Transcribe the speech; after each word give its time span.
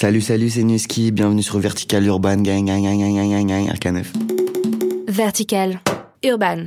Salut, 0.00 0.20
salut, 0.20 0.48
c'est 0.48 0.62
Nuski, 0.62 1.10
bienvenue 1.10 1.42
sur 1.42 1.58
Vertical 1.58 2.06
Urban, 2.06 2.36
gang, 2.36 2.64
gang, 2.64 2.84
gang, 2.84 3.00
gang, 3.00 3.16
gang, 3.16 3.30
gang, 3.30 3.46
gang, 3.48 3.66
RK9. 3.66 4.04
Vertical 5.08 5.80
Urban. 6.22 6.66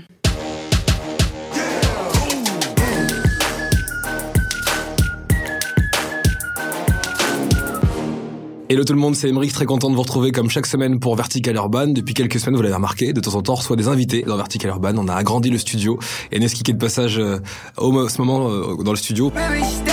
Hello 8.67 8.83
tout 8.83 8.91
le 8.91 8.99
monde, 8.99 9.15
c'est 9.15 9.29
Emeric, 9.29 9.53
très 9.53 9.65
content 9.65 9.89
de 9.89 9.95
vous 9.95 10.01
retrouver 10.01 10.33
comme 10.33 10.49
chaque 10.49 10.65
semaine 10.65 10.99
pour 10.99 11.15
Vertical 11.15 11.55
Urban. 11.55 11.87
Depuis 11.87 12.13
quelques 12.13 12.37
semaines, 12.37 12.57
vous 12.57 12.63
l'avez 12.63 12.75
remarqué, 12.75 13.13
de 13.13 13.21
temps 13.21 13.35
en 13.35 13.41
temps, 13.41 13.53
on 13.53 13.55
reçoit 13.55 13.77
des 13.77 13.87
invités 13.87 14.23
dans 14.23 14.35
Vertical 14.35 14.71
Urban. 14.71 14.97
On 14.97 15.07
a 15.07 15.15
agrandi 15.15 15.49
le 15.49 15.57
studio. 15.57 15.97
Et 16.33 16.39
Neski 16.39 16.63
qui 16.63 16.71
est 16.71 16.73
de 16.73 16.79
passage 16.79 17.17
euh, 17.17 17.39
au 17.77 18.09
ce 18.09 18.17
moment 18.21 18.49
euh, 18.49 18.83
dans 18.83 18.91
le 18.91 18.97
studio. 18.97 19.29
Baby, 19.29 19.90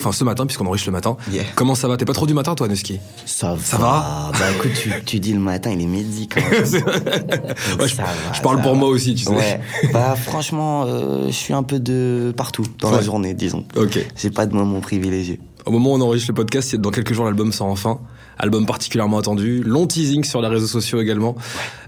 Enfin, 0.00 0.12
ce 0.12 0.22
matin, 0.22 0.46
puisqu'on 0.46 0.64
enregistre 0.66 0.90
le 0.90 0.92
matin. 0.92 1.16
Yeah. 1.32 1.42
Comment 1.56 1.74
ça 1.74 1.88
va? 1.88 1.96
T'es 1.96 2.04
pas 2.04 2.12
trop 2.12 2.26
du 2.26 2.34
matin, 2.34 2.54
toi, 2.54 2.68
Neski 2.68 3.00
Ça 3.26 3.54
va. 3.54 3.60
Ça 3.62 3.76
va? 3.78 4.30
Bah 4.38 4.44
écoute, 4.56 4.70
tu, 4.80 4.92
tu 5.04 5.18
dis 5.18 5.32
le 5.32 5.40
matin, 5.40 5.70
il 5.72 5.80
est 5.82 5.86
midi 5.86 6.28
quand 6.28 6.40
même. 6.40 6.62
Ouais, 7.80 7.88
je, 7.88 7.96
va, 7.96 8.04
je 8.32 8.40
parle 8.40 8.60
pour 8.62 8.72
va. 8.72 8.78
moi 8.78 8.88
aussi, 8.88 9.14
tu 9.16 9.24
sais. 9.24 9.30
Ouais. 9.30 9.60
Bah 9.92 10.14
franchement, 10.16 10.84
euh, 10.86 11.26
je 11.26 11.32
suis 11.32 11.52
un 11.52 11.62
peu 11.64 11.80
de 11.80 12.32
partout 12.36 12.64
dans 12.80 12.90
Ouais. 12.90 12.96
la 12.96 13.02
journée, 13.02 13.34
disons. 13.34 13.64
Ok. 13.76 13.98
J'ai 14.16 14.30
pas 14.30 14.46
de 14.46 14.54
moment 14.54 14.80
privilégié. 14.80 15.40
Au 15.66 15.70
moment 15.72 15.92
où 15.92 15.94
on 15.96 16.00
enregistre 16.00 16.30
le 16.30 16.34
podcast, 16.36 16.76
dans 16.76 16.90
quelques 16.90 17.12
jours, 17.12 17.24
l'album 17.24 17.52
sort 17.52 17.66
enfin. 17.66 17.98
Album 18.40 18.66
particulièrement 18.66 19.18
attendu, 19.18 19.64
long 19.64 19.88
teasing 19.88 20.22
sur 20.22 20.40
les 20.40 20.46
réseaux 20.46 20.68
sociaux 20.68 21.00
également, 21.00 21.34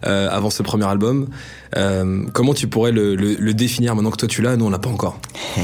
euh, 0.04 0.28
avant 0.32 0.50
ce 0.50 0.64
premier 0.64 0.84
album. 0.86 1.28
Euh, 1.76 2.24
comment 2.32 2.54
tu 2.54 2.66
pourrais 2.66 2.90
le, 2.90 3.14
le- 3.14 3.36
le 3.36 3.54
définir 3.54 3.94
maintenant 3.94 4.10
que 4.10 4.16
toi 4.16 4.26
tu 4.26 4.42
l'as, 4.42 4.56
nous 4.56 4.64
on 4.64 4.70
l'a 4.70 4.80
pas 4.80 4.88
encore 4.90 5.20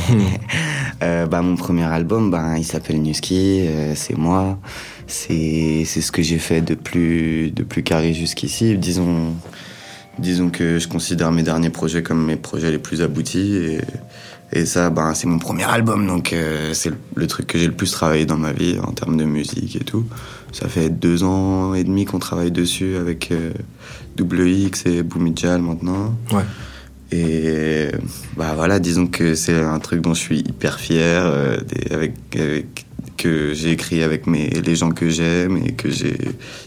Euh, 1.03 1.27
bah, 1.27 1.43
mon 1.43 1.57
premier 1.57 1.85
album, 1.85 2.31
bah, 2.31 2.59
il 2.59 2.65
s'appelle 2.65 3.03
Newski, 3.03 3.67
euh, 3.67 3.95
c'est 3.95 4.17
moi. 4.17 4.59
C'est, 5.07 5.85
ce 5.85 6.11
que 6.11 6.23
j'ai 6.23 6.39
fait 6.39 6.61
de 6.61 6.75
plus, 6.75 7.51
de 7.51 7.63
plus 7.63 7.83
carré 7.83 8.13
jusqu'ici. 8.13 8.77
Disons, 8.77 9.35
disons 10.19 10.51
que 10.51 10.79
je 10.79 10.89
considère 10.89 11.33
mes 11.33 11.43
derniers 11.43 11.71
projets 11.71 12.03
comme 12.03 12.25
mes 12.25 12.37
projets 12.37 12.71
les 12.71 12.79
plus 12.79 13.03
aboutis. 13.03 13.57
Et, 13.57 13.81
et 14.53 14.65
ça, 14.65 14.91
bah, 14.91 15.13
c'est 15.15 15.27
mon 15.27 15.39
premier 15.39 15.65
album, 15.65 16.07
donc 16.07 16.33
euh, 16.33 16.73
c'est 16.73 16.93
le, 17.15 17.27
truc 17.27 17.49
que 17.49 17.59
j'ai 17.59 17.67
le 17.67 17.73
plus 17.73 17.91
travaillé 17.91 18.27
dans 18.27 18.37
ma 18.37 18.53
vie 18.53 18.79
en 18.81 18.93
termes 18.93 19.17
de 19.17 19.25
musique 19.25 19.75
et 19.77 19.85
tout. 19.85 20.05
Ça 20.53 20.69
fait 20.69 20.89
deux 20.89 21.25
ans 21.25 21.75
et 21.75 21.83
demi 21.83 22.05
qu'on 22.05 22.21
travaille 22.21 22.53
dessus 22.53 22.97
avec 22.97 23.33
euh, 23.33 23.51
Double 24.17 24.49
X 24.49 24.87
et 24.87 25.03
Boumidjal 25.03 25.61
maintenant. 25.61 26.15
Ouais. 26.33 26.45
Et 27.13 27.89
bah 28.37 28.53
voilà, 28.57 28.79
disons 28.79 29.07
que 29.07 29.35
c'est 29.35 29.61
un 29.61 29.79
truc 29.79 30.01
dont 30.01 30.15
je 30.15 30.21
suis 30.21 30.39
hyper 30.41 30.79
fier, 30.81 31.25
euh, 31.25 31.57
des- 31.59 31.95
avec, 31.95 32.15
avec- 32.35 32.85
que 33.17 33.55
j'ai 33.55 33.71
écrit 33.71 34.03
avec 34.03 34.27
mes, 34.27 34.51
les 34.51 34.77
gens 34.77 34.91
que 34.91 35.09
j'aime 35.09 35.57
et 35.65 35.73
que 35.73 35.91
j'ai 35.91 36.19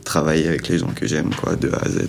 travaillé 0.04 0.48
avec 0.48 0.67
les 0.67 0.80
gens 0.80 0.88
que 0.95 1.06
j'aime, 1.06 1.30
quoi, 1.40 1.56
de 1.56 1.70
A 1.72 1.86
à 1.86 1.90
Z. 1.90 2.08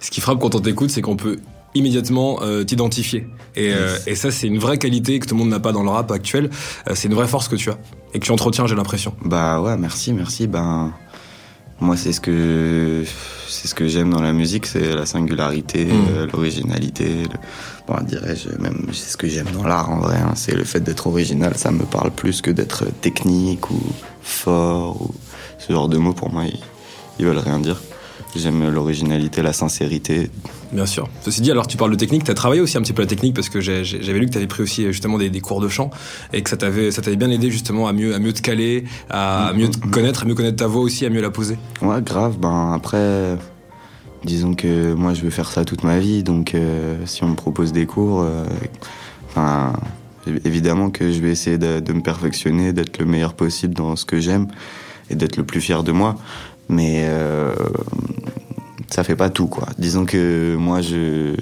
Ce 0.00 0.10
qui 0.10 0.20
frappe 0.22 0.38
quand 0.40 0.54
on 0.54 0.60
t'écoute, 0.60 0.88
c'est 0.90 1.02
qu'on 1.02 1.16
peut 1.16 1.36
immédiatement 1.74 2.40
euh, 2.42 2.62
t'identifier. 2.64 3.26
Et, 3.56 3.74
euh, 3.74 3.96
et 4.06 4.14
ça, 4.14 4.30
c'est 4.30 4.46
une 4.46 4.58
vraie 4.58 4.78
qualité 4.78 5.18
que 5.18 5.26
tout 5.26 5.34
le 5.34 5.40
monde 5.40 5.50
n'a 5.50 5.60
pas 5.60 5.72
dans 5.72 5.82
le 5.82 5.90
rap 5.90 6.10
actuel. 6.12 6.48
Euh, 6.88 6.92
c'est 6.94 7.08
une 7.08 7.14
vraie 7.14 7.26
force 7.28 7.48
que 7.48 7.56
tu 7.56 7.68
as 7.70 7.78
et 8.14 8.20
que 8.20 8.24
tu 8.24 8.30
entretiens, 8.30 8.66
j'ai 8.66 8.76
l'impression. 8.76 9.14
Bah 9.24 9.60
ouais, 9.60 9.76
merci, 9.76 10.12
merci. 10.12 10.46
Ben 10.46 10.92
moi, 11.80 11.96
c'est 11.96 12.12
ce 12.12 12.20
que 12.20 13.04
c'est 13.48 13.68
ce 13.68 13.74
que 13.74 13.86
j'aime 13.88 14.10
dans 14.10 14.22
la 14.22 14.32
musique, 14.32 14.66
c'est 14.66 14.94
la 14.94 15.06
singularité, 15.06 15.84
Mm. 15.86 16.06
euh, 16.10 16.26
l'originalité. 16.32 17.08
le- 17.24 17.38
Bon, 17.86 17.96
dirais-je 18.02 18.48
même, 18.62 18.86
c'est 18.92 19.10
ce 19.12 19.16
que 19.18 19.28
j'aime 19.28 19.48
dans 19.52 19.64
l'art 19.66 19.90
en 19.90 19.98
vrai. 20.00 20.16
hein. 20.16 20.32
c'est 20.34 20.54
le 20.54 20.64
fait 20.64 20.80
d'être 20.80 21.06
original, 21.06 21.52
ça 21.56 21.70
me 21.70 21.84
parle 21.84 22.10
plus 22.10 22.40
que 22.40 22.50
d'être 22.50 22.86
technique 23.02 23.70
ou 23.70 23.80
fort 24.22 25.02
ou 25.02 25.10
ce 25.58 25.72
genre 25.72 25.88
de 25.88 25.98
mots. 25.98 26.14
Pour 26.14 26.32
moi, 26.32 26.44
ils, 26.46 26.58
ils 27.18 27.26
veulent 27.26 27.38
rien 27.38 27.58
dire. 27.60 27.80
J'aime 28.36 28.68
l'originalité, 28.68 29.42
la 29.42 29.52
sincérité. 29.52 30.28
Bien 30.72 30.86
sûr. 30.86 31.08
Ceci 31.22 31.40
dit, 31.40 31.50
alors 31.52 31.68
tu 31.68 31.76
parles 31.76 31.92
de 31.92 31.96
technique, 31.96 32.24
tu 32.24 32.30
as 32.30 32.34
travaillé 32.34 32.60
aussi 32.60 32.76
un 32.76 32.82
petit 32.82 32.92
peu 32.92 33.02
la 33.02 33.06
technique 33.06 33.34
parce 33.34 33.48
que 33.48 33.60
j'avais 33.60 34.18
lu 34.18 34.26
que 34.26 34.32
tu 34.32 34.38
avais 34.38 34.48
pris 34.48 34.62
aussi 34.62 34.84
euh, 34.84 34.90
justement 34.92 35.18
des, 35.18 35.30
des 35.30 35.40
cours 35.40 35.60
de 35.60 35.68
chant 35.68 35.90
et 36.32 36.42
que 36.42 36.50
ça 36.50 36.56
t'avait 36.56 36.90
ça 36.90 37.00
t'avait 37.00 37.16
bien 37.16 37.30
aidé 37.30 37.50
justement 37.50 37.86
à 37.86 37.92
mieux 37.92 38.14
à 38.14 38.18
mieux 38.18 38.32
te 38.32 38.40
caler, 38.42 38.84
à 39.08 39.52
mieux 39.54 39.68
te 39.68 39.78
connaître, 39.86 40.24
à 40.24 40.26
mieux 40.26 40.34
connaître 40.34 40.56
ta 40.56 40.66
voix 40.66 40.82
aussi, 40.82 41.06
à 41.06 41.10
mieux 41.10 41.22
la 41.22 41.30
poser. 41.30 41.56
Ouais, 41.80 42.02
grave. 42.02 42.38
Ben 42.38 42.72
après, 42.72 43.38
disons 44.24 44.54
que 44.54 44.94
moi 44.94 45.14
je 45.14 45.22
veux 45.22 45.30
faire 45.30 45.50
ça 45.50 45.64
toute 45.64 45.84
ma 45.84 46.00
vie, 46.00 46.24
donc 46.24 46.54
euh, 46.54 46.96
si 47.06 47.22
on 47.22 47.28
me 47.28 47.36
propose 47.36 47.72
des 47.72 47.86
cours, 47.86 48.22
euh, 48.22 48.44
enfin, 49.28 49.74
évidemment 50.44 50.90
que 50.90 51.12
je 51.12 51.20
vais 51.20 51.30
essayer 51.30 51.58
de, 51.58 51.78
de 51.78 51.92
me 51.92 52.02
perfectionner, 52.02 52.72
d'être 52.72 52.98
le 52.98 53.06
meilleur 53.06 53.34
possible 53.34 53.74
dans 53.74 53.94
ce 53.94 54.04
que 54.04 54.18
j'aime 54.18 54.48
et 55.08 55.14
d'être 55.14 55.36
le 55.36 55.44
plus 55.44 55.60
fier 55.60 55.84
de 55.84 55.92
moi. 55.92 56.16
Mais 56.70 57.02
euh, 57.04 57.54
ça 58.90 59.04
fait 59.04 59.16
pas 59.16 59.30
tout, 59.30 59.46
quoi. 59.46 59.66
Disons 59.78 60.04
que 60.04 60.56
moi 60.56 60.80
je 60.80 61.34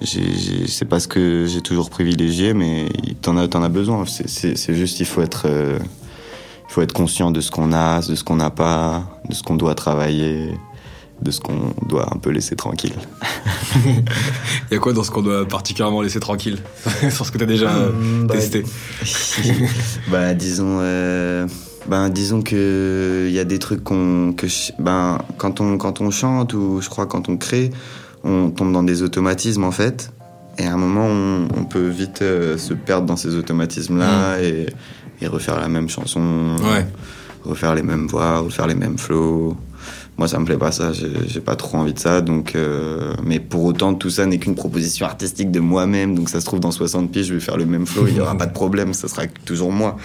j'ai- 0.00 0.66
c'est 0.68 0.84
pas 0.84 1.00
ce 1.00 1.08
que 1.08 1.46
j'ai 1.48 1.60
toujours 1.60 1.90
privilégié, 1.90 2.54
mais 2.54 2.88
t'en 3.20 3.36
as, 3.36 3.48
t'en 3.48 3.62
as 3.64 3.68
besoin. 3.68 4.04
C'est- 4.06 4.74
juste, 4.74 5.00
il 5.00 5.06
faut 5.06 5.22
être, 5.22 5.46
euh, 5.46 5.78
il 6.68 6.72
faut 6.72 6.82
être 6.82 6.92
conscient 6.92 7.30
de 7.32 7.40
ce 7.40 7.50
qu'on 7.50 7.72
a, 7.72 8.00
de 8.00 8.14
ce 8.14 8.22
qu'on 8.22 8.36
n'a 8.36 8.50
pas, 8.50 9.02
de 9.28 9.34
ce 9.34 9.42
qu'on 9.42 9.56
doit 9.56 9.74
travailler, 9.74 10.52
de 11.20 11.32
ce 11.32 11.40
qu'on 11.40 11.74
doit 11.88 12.14
un 12.14 12.18
peu 12.18 12.30
laisser 12.30 12.54
tranquille. 12.54 12.94
Il 13.74 14.04
y 14.70 14.74
a 14.76 14.78
quoi 14.78 14.92
dans 14.92 15.02
ce 15.02 15.10
qu'on 15.10 15.22
doit 15.22 15.48
particulièrement 15.48 16.00
laisser 16.00 16.20
tranquille? 16.20 16.58
Sur 17.10 17.26
ce 17.26 17.32
que 17.32 17.38
tu 17.38 17.42
as 17.42 17.46
déjà 17.48 17.68
euh, 17.68 17.90
Hum, 17.90 18.26
bah, 18.28 18.34
testé 18.36 18.62
bah, 20.12 20.32
disons, 20.34 20.78
euh, 20.80 21.46
ben, 21.88 22.08
disons 22.10 22.42
que 22.42 23.26
il 23.28 23.32
y 23.34 23.38
a 23.38 23.44
des 23.44 23.58
trucs 23.58 23.82
qu'on, 23.82 24.32
que, 24.36 24.46
ben, 24.78 25.18
quand 25.38 25.60
on, 25.60 25.78
quand 25.78 26.00
on 26.00 26.10
chante 26.10 26.54
ou 26.54 26.80
je 26.80 26.88
crois 26.88 27.06
quand 27.06 27.28
on 27.28 27.36
crée, 27.36 27.70
on 28.24 28.50
tombe 28.50 28.72
dans 28.72 28.82
des 28.82 29.02
automatismes 29.02 29.64
en 29.64 29.70
fait. 29.72 30.12
Et 30.58 30.66
à 30.66 30.74
un 30.74 30.76
moment, 30.76 31.06
on, 31.06 31.48
on 31.56 31.64
peut 31.64 31.86
vite 31.88 32.20
euh, 32.22 32.58
se 32.58 32.74
perdre 32.74 33.06
dans 33.06 33.16
ces 33.16 33.36
automatismes-là 33.36 34.40
et, 34.42 34.66
et 35.20 35.26
refaire 35.28 35.60
la 35.60 35.68
même 35.68 35.88
chanson, 35.88 36.56
Ouais. 36.62 36.84
refaire 37.44 37.74
les 37.74 37.82
mêmes 37.82 38.06
voix, 38.08 38.38
refaire 38.40 38.66
les 38.66 38.74
mêmes 38.74 38.98
flows. 38.98 39.56
Moi, 40.18 40.26
ça 40.26 40.38
me 40.40 40.44
plaît 40.44 40.56
pas 40.58 40.72
ça. 40.72 40.90
J'ai 40.92 41.40
pas 41.40 41.54
trop 41.54 41.78
envie 41.78 41.94
de 41.94 41.98
ça. 42.00 42.20
Donc, 42.20 42.54
euh, 42.56 43.14
mais 43.24 43.38
pour 43.38 43.62
autant, 43.64 43.94
tout 43.94 44.10
ça 44.10 44.26
n'est 44.26 44.38
qu'une 44.38 44.56
proposition 44.56 45.06
artistique 45.06 45.52
de 45.52 45.60
moi-même. 45.60 46.16
Donc, 46.16 46.28
ça 46.28 46.40
se 46.40 46.44
trouve 46.44 46.58
dans 46.58 46.72
60 46.72 47.10
piges, 47.12 47.26
je 47.26 47.34
vais 47.34 47.40
faire 47.40 47.56
le 47.56 47.66
même 47.66 47.86
flow. 47.86 48.06
Il 48.08 48.16
y 48.16 48.20
aura 48.20 48.36
pas 48.36 48.46
de 48.46 48.52
problème. 48.52 48.94
Ça 48.94 49.06
sera 49.06 49.22
toujours 49.44 49.70
moi. 49.70 49.96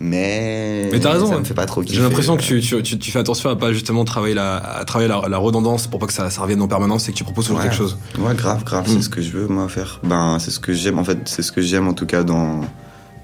Mais 0.00 0.88
Mais 0.90 0.98
t'as 0.98 1.12
raison, 1.12 1.26
Ça 1.28 1.34
hein. 1.34 1.38
me 1.40 1.44
fait 1.44 1.54
pas 1.54 1.66
trop. 1.66 1.82
J'ai 1.86 2.00
l'impression 2.00 2.36
que 2.36 2.42
tu, 2.42 2.60
tu, 2.60 2.82
tu, 2.98 3.10
fais 3.12 3.18
attention 3.20 3.48
à 3.50 3.56
pas 3.56 3.72
justement 3.72 4.04
travailler 4.04 4.34
la, 4.34 4.56
à 4.56 4.84
travailler 4.84 5.08
la, 5.08 5.22
la 5.28 5.38
redondance 5.38 5.86
pour 5.86 6.00
pas 6.00 6.06
que 6.06 6.12
ça, 6.12 6.30
ça 6.30 6.42
revienne 6.42 6.62
en 6.62 6.68
permanence 6.68 7.08
et 7.08 7.12
que 7.12 7.16
tu 7.18 7.22
proposes 7.24 7.44
toujours 7.46 7.58
Ouais. 7.58 7.64
quelque 7.66 7.76
chose. 7.76 7.96
Ouais, 8.18 8.34
grave, 8.34 8.64
grave. 8.64 8.86
C'est 8.88 9.02
ce 9.02 9.08
que 9.10 9.20
je 9.22 9.30
veux 9.30 9.46
moi 9.46 9.68
faire. 9.68 10.00
Ben, 10.02 10.38
c'est 10.40 10.50
ce 10.50 10.58
que 10.58 10.72
j'aime. 10.72 10.98
En 10.98 11.04
fait, 11.04 11.18
c'est 11.26 11.42
ce 11.42 11.52
que 11.52 11.60
j'aime 11.60 11.86
en 11.86 11.92
tout 11.92 12.06
cas 12.06 12.22
dans 12.24 12.62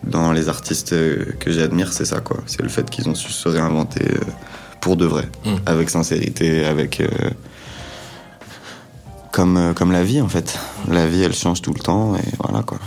dans 0.05 0.31
les 0.33 0.49
artistes 0.49 0.91
que 1.41 1.51
j'admire. 1.51 1.93
C'est 1.93 2.05
ça 2.05 2.21
quoi. 2.21 2.37
C'est 2.47 2.63
le 2.63 2.69
fait 2.69 2.89
qu'ils 2.89 3.09
ont 3.09 3.15
su 3.15 3.33
se 3.33 3.49
réinventer 3.49 4.05
euh, 4.05 4.21
pour 4.87 4.97
de 4.97 5.05
vrai, 5.05 5.27
Mm. 5.45 5.55
avec 5.67 5.91
sincérité, 5.91 6.65
avec 6.65 7.01
euh, 7.01 7.09
comme 9.33 9.57
euh, 9.57 9.73
comme 9.75 9.91
la 9.91 10.05
vie 10.05 10.21
en 10.21 10.29
fait. 10.29 10.57
La 10.89 11.07
vie, 11.09 11.23
elle 11.25 11.35
change 11.35 11.61
tout 11.61 11.75
le 11.75 11.81
temps 11.81 12.15
et 12.15 12.29
voilà 12.39 12.63
quoi. 12.63 12.79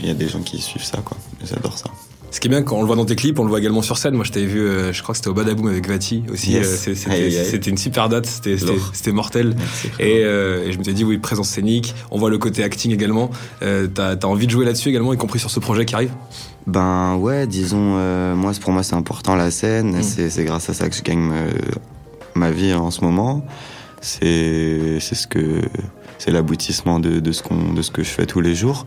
Il 0.00 0.06
y 0.06 0.10
a 0.10 0.14
des 0.22 0.28
gens 0.28 0.40
qui 0.48 0.60
suivent 0.60 0.84
ça 0.84 0.98
quoi. 1.02 1.16
J'adore 1.42 1.78
ça. 1.78 1.88
Ce 2.36 2.40
qui 2.40 2.48
est 2.48 2.50
bien 2.50 2.60
quand 2.62 2.76
on 2.76 2.80
le 2.82 2.86
voit 2.86 2.96
dans 2.96 3.06
tes 3.06 3.16
clips, 3.16 3.38
on 3.38 3.44
le 3.44 3.48
voit 3.48 3.60
également 3.60 3.80
sur 3.80 3.96
scène. 3.96 4.12
Moi, 4.12 4.26
je 4.26 4.30
t'avais 4.30 4.44
vu, 4.44 4.60
euh, 4.60 4.92
je 4.92 5.02
crois 5.02 5.14
que 5.14 5.16
c'était 5.16 5.28
au 5.30 5.32
Badaboom 5.32 5.68
avec 5.68 5.88
Vati 5.88 6.22
aussi. 6.30 6.52
Yes. 6.52 6.86
euh, 6.86 6.94
C'était 6.94 7.70
une 7.70 7.78
super 7.78 8.10
date, 8.10 8.26
c'était 8.26 9.10
mortel. 9.10 9.54
Merci. 9.56 9.88
Et, 9.98 10.22
euh, 10.22 10.66
et 10.66 10.70
je 10.72 10.76
me 10.78 10.84
suis 10.84 10.92
dit, 10.92 11.02
oui, 11.02 11.16
présence 11.16 11.48
scénique, 11.48 11.94
on 12.10 12.18
voit 12.18 12.28
le 12.28 12.36
côté 12.36 12.62
acting 12.62 12.92
également. 12.92 13.30
T'as 13.60 14.16
as 14.22 14.26
envie 14.26 14.44
de 14.44 14.50
jouer 14.50 14.66
là-dessus 14.66 14.90
également, 14.90 15.14
y 15.14 15.16
compris 15.16 15.38
sur 15.38 15.50
ce 15.50 15.60
projet 15.60 15.86
qui 15.86 15.94
arrive? 15.94 16.10
Ben 16.66 17.16
ouais, 17.16 17.46
disons, 17.46 18.34
moi 18.36 18.52
pour 18.60 18.72
moi 18.72 18.82
c'est 18.82 18.96
important 18.96 19.34
la 19.34 19.50
scène, 19.50 19.96
Mm. 19.96 20.02
c'est 20.02 20.44
grâce 20.44 20.68
à 20.68 20.74
ça 20.74 20.90
que 20.90 20.94
je 20.94 21.02
gagne 21.02 21.32
ma 22.34 22.50
vie 22.50 22.74
en 22.74 22.90
ce 22.90 23.00
moment. 23.00 23.46
C'est 24.02 24.98
c'est 25.00 25.14
ce 25.14 25.26
que 25.26 25.62
c'est 26.18 26.32
l'aboutissement 26.32 27.00
de, 27.00 27.18
de 27.20 27.32
ce 27.32 27.42
qu'on 27.42 27.72
de 27.72 27.80
ce 27.80 27.90
que 27.90 28.02
je 28.02 28.10
fais 28.10 28.26
tous 28.26 28.40
les 28.42 28.54
jours. 28.54 28.86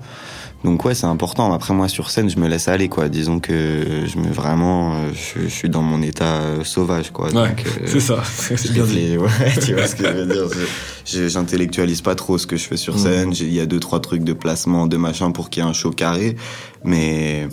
Donc 0.66 0.84
ouais, 0.84 0.94
c'est 0.94 1.06
important. 1.06 1.54
Après 1.54 1.74
moi 1.74 1.88
sur 1.88 2.10
scène, 2.10 2.30
je 2.30 2.38
me 2.38 2.48
laisse 2.50 2.68
aller 2.68 2.90
quoi. 2.90 3.08
Disons 3.08 3.40
que 3.40 4.04
je 4.06 4.18
me 4.18 4.30
vraiment, 4.30 4.94
euh, 4.96 5.10
je, 5.14 5.44
je 5.44 5.48
suis 5.48 5.70
dans 5.70 5.82
mon 5.82 6.02
état 6.02 6.26
euh, 6.42 6.64
sauvage 6.66 7.12
quoi. 7.12 7.32
Donc, 7.32 7.64
euh, 7.66 7.86
c'est 7.86 8.02
ça. 8.02 8.22
C'est 8.38 8.74
bien 8.74 8.84
dit. 8.84 9.18
ouais, 9.18 9.28
tu 9.66 9.74
vois 9.74 9.88
ce 9.88 9.96
que 9.96 10.04
je 10.06 10.12
veux 10.12 10.26
dire. 10.26 11.30
J'intellectualise 11.30 12.02
pas 12.02 12.16
trop 12.16 12.38
ce 12.38 12.46
que 12.46 12.58
je 12.58 12.66
fais 12.68 12.76
sur 12.78 12.96
Mm. 12.96 13.00
scène. 13.00 13.34
Il 13.40 13.54
y 13.54 13.60
a 13.62 13.66
deux 13.66 13.80
trois 13.80 14.02
trucs 14.02 14.24
de 14.26 14.34
placement, 14.34 14.86
de 14.88 14.98
machin 14.98 15.32
pour 15.32 15.50
qu'il 15.50 15.64
y 15.64 15.66
ait 15.66 15.70
un 15.70 15.74
show 15.74 15.92
carré, 15.92 16.36
mais 16.84 17.48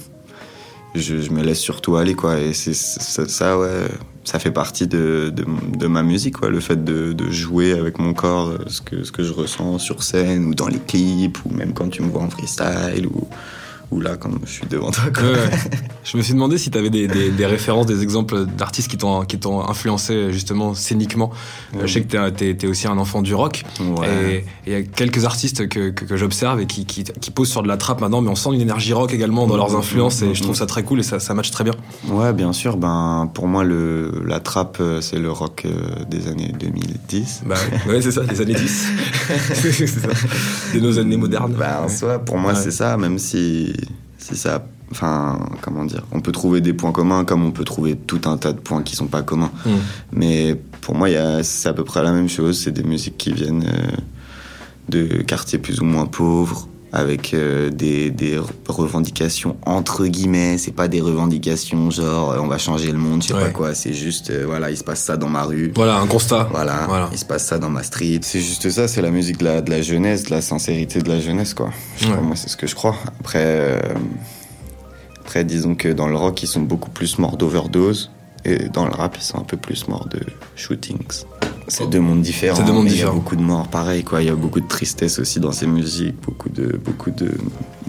je, 0.96 1.20
je 1.20 1.30
me 1.30 1.42
laisse 1.42 1.60
surtout 1.60 1.94
aller 1.96 2.14
quoi. 2.14 2.40
Et 2.40 2.54
c'est 2.54 2.74
c'est- 2.74 3.28
ça, 3.30 3.56
ouais, 3.58 3.68
ça 4.26 4.40
fait 4.40 4.50
partie 4.50 4.88
de, 4.88 5.32
de, 5.32 5.86
ma 5.86 6.02
musique, 6.02 6.38
quoi. 6.38 6.50
Le 6.50 6.58
fait 6.58 6.84
de, 6.84 7.12
de 7.12 7.30
jouer 7.30 7.72
avec 7.72 7.98
mon 8.00 8.12
corps, 8.12 8.48
euh, 8.48 8.58
ce 8.66 8.80
que 8.80 9.04
ce 9.04 9.12
que 9.12 9.22
je 9.22 9.32
ressens 9.32 9.78
sur 9.78 10.02
scène 10.02 10.46
ou 10.46 10.54
dans 10.54 10.66
les 10.66 10.80
clips 10.80 11.38
ou 11.44 11.54
même 11.54 11.72
quand 11.72 11.88
tu 11.88 12.02
me 12.02 12.10
vois 12.10 12.22
en 12.22 12.30
freestyle 12.30 13.06
ou 13.06 13.28
ou 13.90 14.00
là 14.00 14.16
quand 14.16 14.30
je 14.44 14.50
suis 14.50 14.66
devant 14.66 14.90
toi. 14.90 15.04
Quoi. 15.14 15.22
Ouais, 15.24 15.30
ouais. 15.32 15.50
Je 16.04 16.16
me 16.16 16.22
suis 16.22 16.34
demandé 16.34 16.56
si 16.56 16.70
tu 16.70 16.78
avais 16.78 16.88
des, 16.90 17.08
des, 17.08 17.30
des 17.30 17.46
références, 17.46 17.84
des 17.86 18.02
exemples 18.04 18.46
d'artistes 18.46 18.88
qui 18.88 18.96
t'ont 18.96 19.24
qui 19.24 19.38
t'ont 19.40 19.68
influencé 19.68 20.32
justement 20.32 20.72
scéniquement. 20.72 21.32
Euh, 21.74 21.80
Je 21.84 21.92
sais 21.94 22.02
que 22.02 22.06
t'es- 22.06 22.30
t'es 22.32 22.54
t'es 22.54 22.66
aussi 22.68 22.86
un 22.86 22.96
enfant 22.98 23.22
du 23.22 23.34
rock. 23.34 23.64
Et 24.04 24.44
il 24.68 24.72
y 24.72 24.76
a 24.76 24.82
quelques 24.82 25.24
artistes 25.24 25.68
que, 25.68 25.90
que, 25.90 26.04
que 26.04 26.16
j'observe 26.16 26.60
et 26.60 26.66
qui, 26.66 26.86
qui, 26.86 27.02
qui 27.02 27.30
posent 27.32 27.50
sur 27.50 27.62
de 27.64 27.68
la 27.68 27.76
trappe 27.76 28.00
maintenant, 28.00 28.20
mais 28.22 28.30
on 28.30 28.36
sent 28.36 28.50
une 28.54 28.60
énergie 28.60 28.92
rock 28.92 29.12
également 29.12 29.48
dans 29.48 29.56
leurs 29.56 29.74
influences 29.74 30.22
et 30.22 30.32
je 30.34 30.42
trouve 30.42 30.54
ça 30.54 30.66
très 30.66 30.84
cool 30.84 31.00
et 31.00 31.02
ça, 31.02 31.18
ça 31.18 31.34
match 31.34 31.50
très 31.50 31.64
bien. 31.64 31.74
Ouais, 32.08 32.32
bien 32.32 32.52
sûr. 32.52 32.76
Ben, 32.76 33.28
pour 33.34 33.48
moi, 33.48 33.64
le, 33.64 34.22
la 34.24 34.38
trappe, 34.38 34.78
euh, 34.80 35.00
c'est 35.00 35.18
le 35.18 35.32
rock 35.32 35.64
euh, 35.66 36.04
des 36.08 36.28
années 36.28 36.52
2010. 36.58 37.42
Bah 37.46 37.56
ouais, 37.88 38.00
c'est 38.00 38.12
ça, 38.12 38.22
les 38.22 38.40
années 38.40 38.54
10. 38.54 38.86
c'est 40.72 40.80
nos 40.80 40.98
années 40.98 41.16
modernes. 41.16 41.54
Ben, 41.58 41.80
en 41.84 41.88
soi, 41.88 42.18
pour 42.18 42.38
moi, 42.38 42.54
c'est 42.54 42.70
ça, 42.70 42.96
même 42.96 43.18
si, 43.18 43.72
si 44.18 44.36
ça. 44.36 44.66
Enfin, 44.92 45.40
comment 45.62 45.84
dire 45.84 46.04
On 46.12 46.20
peut 46.20 46.30
trouver 46.30 46.60
des 46.60 46.72
points 46.72 46.92
communs 46.92 47.24
comme 47.24 47.44
on 47.44 47.50
peut 47.50 47.64
trouver 47.64 47.96
tout 47.96 48.20
un 48.26 48.36
tas 48.36 48.52
de 48.52 48.60
points 48.60 48.82
qui 48.82 48.94
sont 48.94 49.08
pas 49.08 49.22
communs. 49.22 49.50
Mm. 49.64 49.70
Mais 50.12 50.60
pour 50.80 50.94
moi, 50.94 51.08
c'est 51.42 51.68
à 51.68 51.72
peu 51.72 51.82
près 51.82 52.02
la 52.04 52.12
même 52.12 52.28
chose. 52.28 52.60
C'est 52.60 52.70
des 52.70 52.84
musiques 52.84 53.16
qui 53.18 53.32
viennent 53.32 53.64
euh, 53.64 53.96
de 54.88 55.22
quartiers 55.22 55.58
plus 55.58 55.80
ou 55.80 55.84
moins 55.84 56.06
pauvres, 56.06 56.68
avec 56.98 57.34
euh, 57.34 57.68
des, 57.68 58.10
des 58.10 58.40
revendications 58.68 59.56
entre 59.66 60.06
guillemets. 60.06 60.56
C'est 60.56 60.72
pas 60.72 60.88
des 60.88 61.02
revendications 61.02 61.90
genre 61.90 62.32
euh, 62.32 62.38
on 62.40 62.46
va 62.46 62.56
changer 62.56 62.90
le 62.90 62.96
monde, 62.98 63.22
je 63.22 63.28
sais 63.28 63.34
Ouais. 63.34 63.40
pas 63.44 63.50
quoi. 63.50 63.74
C'est 63.74 63.92
juste, 63.92 64.30
euh, 64.30 64.44
voilà, 64.46 64.70
il 64.70 64.78
se 64.78 64.84
passe 64.84 65.02
ça 65.02 65.18
dans 65.18 65.28
ma 65.28 65.42
rue. 65.42 65.72
Voilà, 65.74 65.96
un 65.98 66.06
constat. 66.06 66.48
Voilà, 66.50 66.86
Voilà. 66.88 67.08
il 67.12 67.18
se 67.18 67.24
passe 67.26 67.44
ça 67.44 67.58
dans 67.58 67.68
ma 67.68 67.82
street. 67.82 68.20
C'est 68.22 68.40
juste 68.40 68.70
ça, 68.70 68.88
c'est 68.88 69.02
la 69.02 69.10
musique 69.10 69.36
de 69.38 69.44
la, 69.44 69.60
de 69.60 69.70
la 69.70 69.82
jeunesse, 69.82 70.24
de 70.24 70.30
la 70.30 70.40
sincérité 70.40 71.00
de 71.02 71.08
la 71.10 71.20
jeunesse, 71.20 71.52
quoi. 71.52 71.70
Je 71.98 72.06
Ouais. 72.06 72.12
crois, 72.12 72.22
moi, 72.24 72.34
c'est 72.36 72.48
ce 72.48 72.56
que 72.56 72.66
je 72.66 72.74
crois. 72.74 72.96
Après, 73.20 73.44
euh, 73.44 73.80
après, 75.20 75.44
disons 75.44 75.74
que 75.74 75.88
dans 75.88 76.08
le 76.08 76.16
rock, 76.16 76.42
ils 76.42 76.46
sont 76.46 76.62
beaucoup 76.62 76.90
plus 76.90 77.18
morts 77.18 77.36
d'overdose. 77.36 78.10
Et 78.44 78.68
dans 78.68 78.86
le 78.86 78.92
rap, 78.92 79.16
ils 79.18 79.24
sont 79.24 79.38
un 79.40 79.44
peu 79.44 79.56
plus 79.56 79.88
morts 79.88 80.08
de 80.08 80.20
shootings. 80.54 81.24
C'est 81.68 81.88
deux 81.90 82.00
mondes 82.00 82.22
différents. 82.22 82.56
C'est 82.56 82.64
deux 82.64 82.72
mondes 82.72 82.86
différents. 82.86 83.12
Il 83.12 83.14
y 83.14 83.18
a 83.18 83.20
beaucoup 83.20 83.36
de 83.36 83.42
morts, 83.42 83.68
pareil, 83.68 84.04
quoi. 84.04 84.22
Il 84.22 84.26
y 84.26 84.30
a 84.30 84.34
beaucoup 84.36 84.60
de 84.60 84.68
tristesse 84.68 85.18
aussi 85.18 85.40
dans 85.40 85.52
ces 85.52 85.66
musiques, 85.66 86.14
beaucoup 86.24 86.48
de, 86.48 86.76
beaucoup 86.84 87.10
de, 87.10 87.30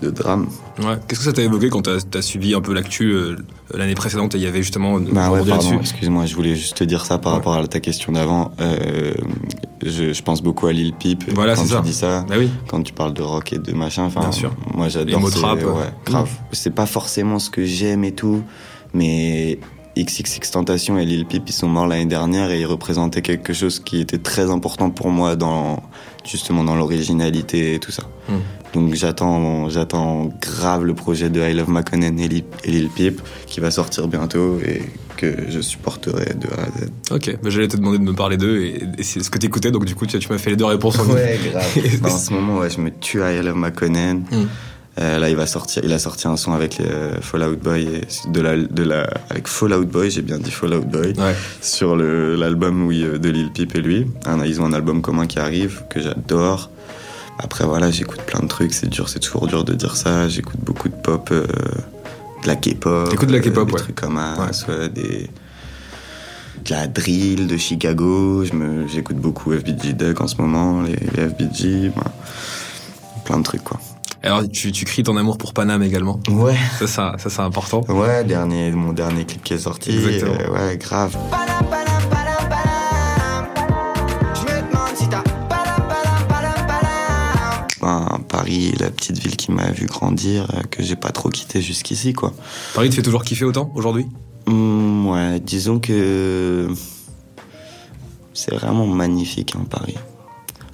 de 0.02 0.10
drames. 0.10 0.48
Ouais. 0.80 0.96
Qu'est-ce 1.08 1.20
que 1.20 1.26
ça 1.26 1.34
t'a 1.34 1.44
évoqué 1.44 1.70
quand 1.70 1.84
t'as 1.84 1.98
as 2.18 2.22
suivi 2.22 2.56
un 2.56 2.62
peu 2.62 2.74
l'actu 2.74 3.12
euh, 3.12 3.36
l'année 3.74 3.94
précédente 3.96 4.34
et 4.36 4.40
il 4.40 4.44
y 4.44 4.48
avait 4.48 4.64
justement 4.64 5.00
Bah 5.00 5.30
ouais, 5.32 5.44
pardon, 5.48 5.80
excuse-moi, 5.80 6.26
je 6.26 6.36
voulais 6.36 6.56
juste 6.56 6.78
te 6.78 6.84
dire 6.84 7.06
ça 7.06 7.18
par 7.20 7.34
Ouais. 7.34 7.38
rapport 7.38 7.54
à 7.56 7.68
ta 7.68 7.80
question 7.80 8.12
d'avant. 8.14 8.52
Euh, 8.62 9.14
je, 9.86 10.12
je 10.12 10.24
pense 10.24 10.42
beaucoup 10.42 10.66
à 10.68 10.74
Lil 10.74 10.94
Peep. 10.94 11.24
Voilà, 11.36 11.56
quand 11.56 11.62
tu 11.64 11.70
ça. 11.70 11.82
dis 11.82 11.94
ça. 11.94 12.26
Bah 12.28 12.36
oui. 12.40 12.50
quand 12.68 12.82
tu 12.82 12.94
parles 12.94 13.14
de 13.14 13.22
rock 13.22 13.54
et 13.54 13.60
de 13.60 13.74
machin. 13.74 14.04
Enfin, 14.06 14.22
Bien 14.22 14.32
sûr. 14.32 14.56
Moi, 14.74 14.86
Les 14.88 14.92
j'adore. 14.92 15.20
mots 15.22 15.30
ces- 15.30 15.40
trap, 15.40 15.60
ouais, 15.60 15.66
ouais. 15.66 15.94
grave. 16.06 16.30
C'est 16.52 16.74
pas 16.74 16.86
forcément 16.88 17.38
ce 17.38 17.50
que 17.52 17.64
j'aime 17.64 18.04
et 18.04 18.12
tout, 18.14 18.42
mais 18.94 19.60
XXX 20.04 20.52
Tentation 20.52 20.98
et 20.98 21.06
Lil 21.06 21.26
Peep, 21.26 21.44
ils 21.48 21.54
sont 21.54 21.68
morts 21.68 21.88
l'année 21.88 22.06
dernière 22.06 22.52
et 22.52 22.60
ils 22.60 22.66
représentaient 22.66 23.22
quelque 23.22 23.54
chose 23.54 23.80
qui 23.80 24.00
était 24.00 24.18
très 24.18 24.50
important 24.50 24.90
pour 24.90 25.10
moi 25.10 25.36
dans 25.36 25.84
justement 26.26 26.64
dans 26.64 26.76
l'originalité 26.76 27.76
et 27.76 27.80
tout 27.80 27.92
ça. 27.92 28.04
Mm. 28.30 28.34
Donc 28.74 28.94
j'attends, 28.96 29.70
j'attends 29.70 30.30
grave 30.42 30.84
le 30.84 30.94
projet 30.94 31.30
de 31.30 31.42
I 31.42 31.54
Love 31.54 31.70
Makonnen 31.70 32.20
et 32.20 32.28
Lil, 32.28 32.44
et 32.64 32.72
Lil 32.72 32.90
Peep 32.90 33.22
qui 33.46 33.60
va 33.60 33.72
sortir 33.72 34.08
bientôt 34.08 34.60
et 34.60 34.82
que 35.16 35.50
je 35.50 35.62
supporterai 35.62 36.34
de 36.36 36.48
A 36.48 36.64
à 36.64 36.66
Z. 36.66 36.92
Ok, 37.12 37.40
bah, 37.42 37.50
j'allais 37.50 37.68
te 37.68 37.78
demander 37.78 37.98
de 37.98 38.04
me 38.04 38.14
parler 38.14 38.38
d'eux 38.38 38.62
et, 38.62 38.84
et 38.98 39.04
c'est 39.04 39.24
ce 39.24 39.30
que 39.30 39.38
t'écoutais, 39.38 39.72
donc 39.72 39.86
du 39.86 39.96
coup 39.96 40.06
tu, 40.06 40.20
tu 40.20 40.32
m'as 40.32 40.38
fait 40.38 40.52
les 40.52 40.56
deux 40.56 40.66
réponses 40.66 41.00
en 41.00 41.06
une. 41.06 41.52
grave. 41.52 42.04
en 42.04 42.18
ce 42.18 42.34
moment, 42.34 42.60
ouais, 42.60 42.70
je 42.70 42.82
me 42.82 42.92
tue 42.92 43.24
à 43.24 43.34
I 43.34 43.42
Love 43.42 43.56
Makonnen. 43.56 44.26
Mm. 44.32 44.46
Euh, 45.00 45.20
là, 45.20 45.30
il 45.30 45.36
va 45.36 45.46
sortir. 45.46 45.84
Il 45.86 45.94
a 45.94 46.00
sorti 46.00 46.28
un 46.28 46.38
son 46.38 46.54
avec 46.54 46.80
euh, 46.80 47.22
Fallout 47.22 47.56
Boy 47.58 47.84
et 47.84 48.30
de 48.32 48.42
la, 48.42 48.58
de 48.58 48.84
la, 48.84 49.08
avec 49.30 49.48
Fallout 49.48 49.86
Boy. 49.86 50.10
J'ai 50.10 50.24
bien 50.24 50.40
dit 50.40 50.50
Fallout 50.52 50.82
Boy 50.86 51.14
Ouais. 51.18 51.36
sur 51.62 51.96
l'album 51.96 52.90
euh, 52.92 53.20
de 53.20 53.30
Lil 53.30 53.52
Peep 53.52 53.76
et 53.76 53.82
lui. 53.82 54.08
Un- 54.26 54.44
ils 54.44 54.60
ont 54.60 54.66
un 54.66 54.74
album 54.74 55.02
commun 55.04 55.28
qui 55.28 55.38
arrive 55.40 55.84
que 55.90 56.02
j'adore. 56.02 56.72
Après 57.40 57.64
voilà, 57.66 57.92
j'écoute 57.92 58.22
plein 58.24 58.40
de 58.40 58.48
trucs. 58.48 58.74
C'est 58.74 58.88
dur, 58.90 59.08
c'est 59.10 59.20
toujours 59.20 59.46
dur 59.46 59.64
de 59.64 59.74
dire 59.76 59.96
ça. 59.96 60.28
J'écoute 60.28 60.60
beaucoup 60.64 60.90
de 60.90 60.96
pop, 60.96 61.30
euh, 61.32 61.46
de 62.42 62.48
la 62.48 62.56
K-pop. 62.56 63.10
T'écoutes 63.12 63.30
de 63.30 63.34
la 63.34 63.40
K-pop, 63.40 63.68
des 63.68 63.74
ouais. 63.74 63.80
trucs 63.80 63.96
comme 64.02 64.18
As, 64.18 64.66
ouais, 64.68 64.90
des 64.90 65.30
de 66.66 66.72
la 66.72 66.88
drill 66.88 67.46
de 67.46 67.56
Chicago. 67.56 68.44
J'écoute 68.92 69.18
beaucoup 69.18 69.52
FBG 69.54 69.94
Duck 69.94 70.20
en 70.22 70.28
ce 70.28 70.38
moment, 70.42 70.82
les, 70.82 70.94
les 70.94 71.30
FBG, 71.30 71.92
ben, 71.96 72.04
plein 73.26 73.38
de 73.38 73.44
trucs 73.44 73.64
quoi. 73.64 73.80
Alors 74.28 74.44
tu, 74.50 74.72
tu 74.74 74.84
cries 74.84 75.04
ton 75.04 75.16
amour 75.16 75.38
pour 75.38 75.54
Paname 75.54 75.84
également. 75.84 76.20
Ouais. 76.30 76.56
Ça, 76.80 76.88
ça, 76.88 77.16
ça 77.18 77.30
c'est 77.30 77.42
important. 77.42 77.86
Ouais, 77.88 78.24
dernier, 78.26 78.72
mon 78.72 78.92
dernier 78.92 79.26
clip 79.26 79.42
qui 79.42 79.54
est 79.54 79.60
sorti. 79.60 79.92
Exactement. 79.92 80.34
euh, 80.40 80.70
ouais, 80.70 80.78
grave. 80.78 81.18
Paris, 88.28 88.74
la 88.80 88.92
petite 88.92 89.18
ville 89.18 89.36
qui 89.38 89.52
m'a 89.52 89.72
vu 89.72 89.86
grandir, 89.86 90.48
euh, 90.54 90.62
que 90.70 90.84
j'ai 90.84 90.96
pas 90.96 91.12
trop 91.12 91.30
quitté 91.30 91.62
jusqu'ici, 91.62 92.14
quoi. 92.14 92.34
Paris 92.76 92.90
te 92.90 92.96
fait 92.96 93.02
toujours 93.02 93.24
kiffer 93.24 93.46
autant 93.46 93.72
aujourd'hui? 93.74 94.06
Hum, 94.46 95.08
ouais, 95.08 95.40
disons 95.40 95.80
que 95.80 96.68
c'est 98.34 98.54
vraiment 98.54 98.86
magnifique, 98.86 99.56
hein, 99.56 99.66
Paris. 99.70 99.96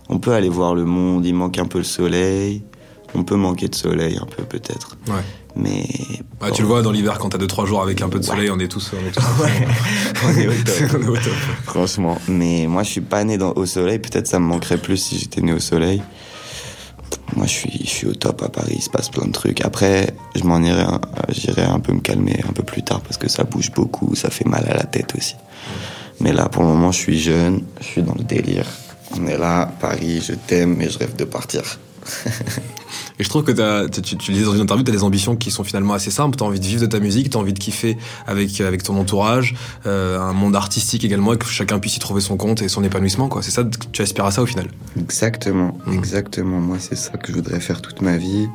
On 0.10 0.20
peut 0.20 0.34
aller 0.34 0.50
voir 0.50 0.76
le 0.76 0.84
monde, 0.86 1.26
il 1.26 1.34
manque 1.36 1.58
un 1.58 1.66
peu 1.66 1.78
le 1.78 1.84
soleil. 1.84 2.64
On 3.16 3.24
peut 3.24 3.36
manquer 3.36 3.68
de 3.68 3.76
soleil 3.76 4.18
un 4.22 4.26
peu, 4.26 4.44
peut-être. 4.44 4.98
Ouais. 5.08 5.22
Mais. 5.56 5.86
Ouais, 6.42 6.52
Tu 6.52 6.62
le 6.64 6.68
vois 6.68 6.82
dans 6.82 6.92
l'hiver 6.92 7.20
quand 7.20 7.30
t'as 7.30 7.38
2-3 7.38 7.66
jours 7.68 7.82
avec 7.84 8.02
un 8.02 8.10
peu 8.10 8.20
de 8.20 8.24
soleil, 8.26 8.50
on 8.50 8.58
est 8.60 8.68
tous. 8.68 8.92
On 8.94 9.06
est 9.08 9.12
tous 9.16 9.24
On 10.26 10.30
est 10.38 10.48
au 10.48 10.52
top. 10.52 10.76
on 11.00 11.02
est 11.04 11.08
au 11.08 11.16
top. 11.16 11.34
Franchement. 11.66 12.18
Mais 12.28 12.66
moi, 12.68 12.82
je 12.84 12.90
suis 12.90 13.02
pas 13.02 13.24
né 13.24 13.38
dans- 13.38 13.54
au 13.54 13.66
soleil. 13.68 14.00
Peut-être 14.00 14.28
ça 14.28 14.40
me 14.40 14.46
manquerait 14.46 14.78
plus 14.80 14.98
si 14.98 15.20
j'étais 15.20 15.42
né 15.42 15.54
au 15.54 15.60
soleil. 15.60 16.02
Moi, 17.36 17.46
je 17.46 17.52
suis, 17.52 17.80
je 17.84 17.90
suis 17.90 18.08
au 18.08 18.16
top 18.16 18.42
à 18.44 18.50
Paris. 18.50 18.74
Il 18.78 18.82
se 18.82 18.90
passe 18.90 19.10
plein 19.10 19.28
de 19.28 19.32
trucs. 19.32 19.62
Après, 19.62 20.16
je 20.36 20.44
m'en 20.44 20.60
irai, 20.62 20.86
j'irai 21.30 21.64
un 21.64 21.80
peu 21.80 21.94
me 21.94 22.00
calmer 22.00 22.40
un 22.48 22.52
peu 22.54 22.64
plus 22.64 22.84
tard 22.84 23.02
parce 23.02 23.18
que 23.18 23.30
ça 23.30 23.44
bouge 23.44 23.72
beaucoup. 23.72 24.16
Ça 24.16 24.30
fait 24.32 24.46
mal 24.48 24.66
à 24.68 24.74
la 24.74 24.84
tête 24.84 25.14
aussi. 25.16 25.36
Mais 26.20 26.32
là, 26.34 26.50
pour 26.50 26.64
le 26.64 26.70
moment, 26.70 26.92
je 26.92 26.98
suis 27.00 27.20
jeune. 27.20 27.62
Je 27.80 27.86
suis 27.86 28.02
dans 28.02 28.16
le 28.16 28.24
délire. 28.24 28.66
On 29.20 29.28
est 29.28 29.38
là, 29.38 29.72
Paris, 29.80 30.24
je 30.28 30.34
t'aime, 30.34 30.76
mais 30.76 30.90
je 30.90 30.98
rêve 30.98 31.16
de 31.16 31.26
partir. 31.26 31.62
Et 33.20 33.24
je 33.24 33.30
trouve 33.30 33.44
que 33.44 33.88
tu, 33.88 34.02
tu, 34.02 34.18
tu 34.18 34.32
disais 34.32 34.46
dans 34.46 34.56
une 34.56 34.62
interview, 34.62 34.84
t'as 34.84 34.92
des 34.92 35.04
ambitions 35.04 35.36
qui 35.36 35.52
sont 35.52 35.64
finalement 35.64 35.94
assez 35.94 36.10
simples. 36.10 36.36
T'as 36.36 36.46
envie 36.46 36.60
de 36.60 36.66
vivre 36.66 36.82
de 36.82 36.88
ta 36.88 37.00
musique, 37.00 37.30
t'as 37.30 37.40
envie 37.40 37.54
de 37.54 37.60
kiffer 37.60 37.98
avec 38.26 38.60
avec 38.62 38.82
ton 38.82 38.98
entourage, 38.98 39.56
euh, 39.86 40.20
un 40.20 40.34
monde 40.34 40.56
artistique 40.56 41.04
également, 41.04 41.34
et 41.34 41.38
que 41.38 41.46
chacun 41.46 41.78
puisse 41.80 41.96
y 41.98 42.00
trouver 42.00 42.22
son 42.22 42.38
compte 42.38 42.62
et 42.64 42.70
son 42.70 42.84
épanouissement. 42.84 43.28
quoi. 43.28 43.44
C'est 43.44 43.52
ça, 43.52 43.64
tu 43.92 44.02
aspires 44.02 44.26
à 44.26 44.32
ça 44.32 44.42
au 44.42 44.46
final. 44.48 44.68
Exactement, 45.00 45.78
Mhm. 45.86 45.94
exactement. 45.94 46.60
Moi, 46.60 46.78
c'est 46.80 46.96
ça 46.98 47.12
que 47.18 47.28
je 47.32 47.34
voudrais 47.38 47.60
faire 47.60 47.82
toute 47.82 48.02
ma 48.02 48.18
vie. 48.18 48.48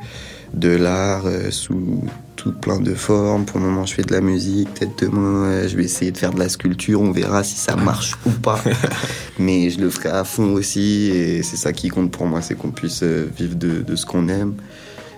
De 0.53 0.69
l'art 0.69 1.23
euh, 1.25 1.51
sous 1.51 2.03
tout 2.39 2.53
plein 2.53 2.79
de 2.79 2.93
formes. 2.93 3.43
Pour 3.43 3.59
le 3.59 3.65
moment, 3.65 3.85
je 3.85 3.93
fais 3.93 4.01
de 4.01 4.13
la 4.13 4.21
musique. 4.21 4.73
Peut-être 4.73 5.03
demain, 5.03 5.43
euh, 5.43 5.67
je 5.67 5.75
vais 5.75 5.83
essayer 5.83 6.11
de 6.11 6.17
faire 6.17 6.31
de 6.33 6.39
la 6.39 6.47
sculpture. 6.47 7.01
On 7.01 7.11
verra 7.11 7.43
si 7.43 7.55
ça 7.55 7.75
marche 7.75 8.15
ou 8.25 8.29
pas. 8.29 8.63
Mais 9.39 9.69
je 9.69 9.81
le 9.81 9.89
ferai 9.89 10.07
à 10.07 10.23
fond 10.23 10.53
aussi. 10.53 11.09
Et 11.13 11.43
c'est 11.43 11.57
ça 11.57 11.73
qui 11.73 11.89
compte 11.89 12.11
pour 12.11 12.27
moi, 12.27 12.41
c'est 12.41 12.55
qu'on 12.55 12.71
puisse 12.71 13.03
euh, 13.03 13.27
vivre 13.37 13.55
de, 13.55 13.81
de 13.81 13.95
ce 13.97 14.05
qu'on 14.05 14.29
aime. 14.29 14.53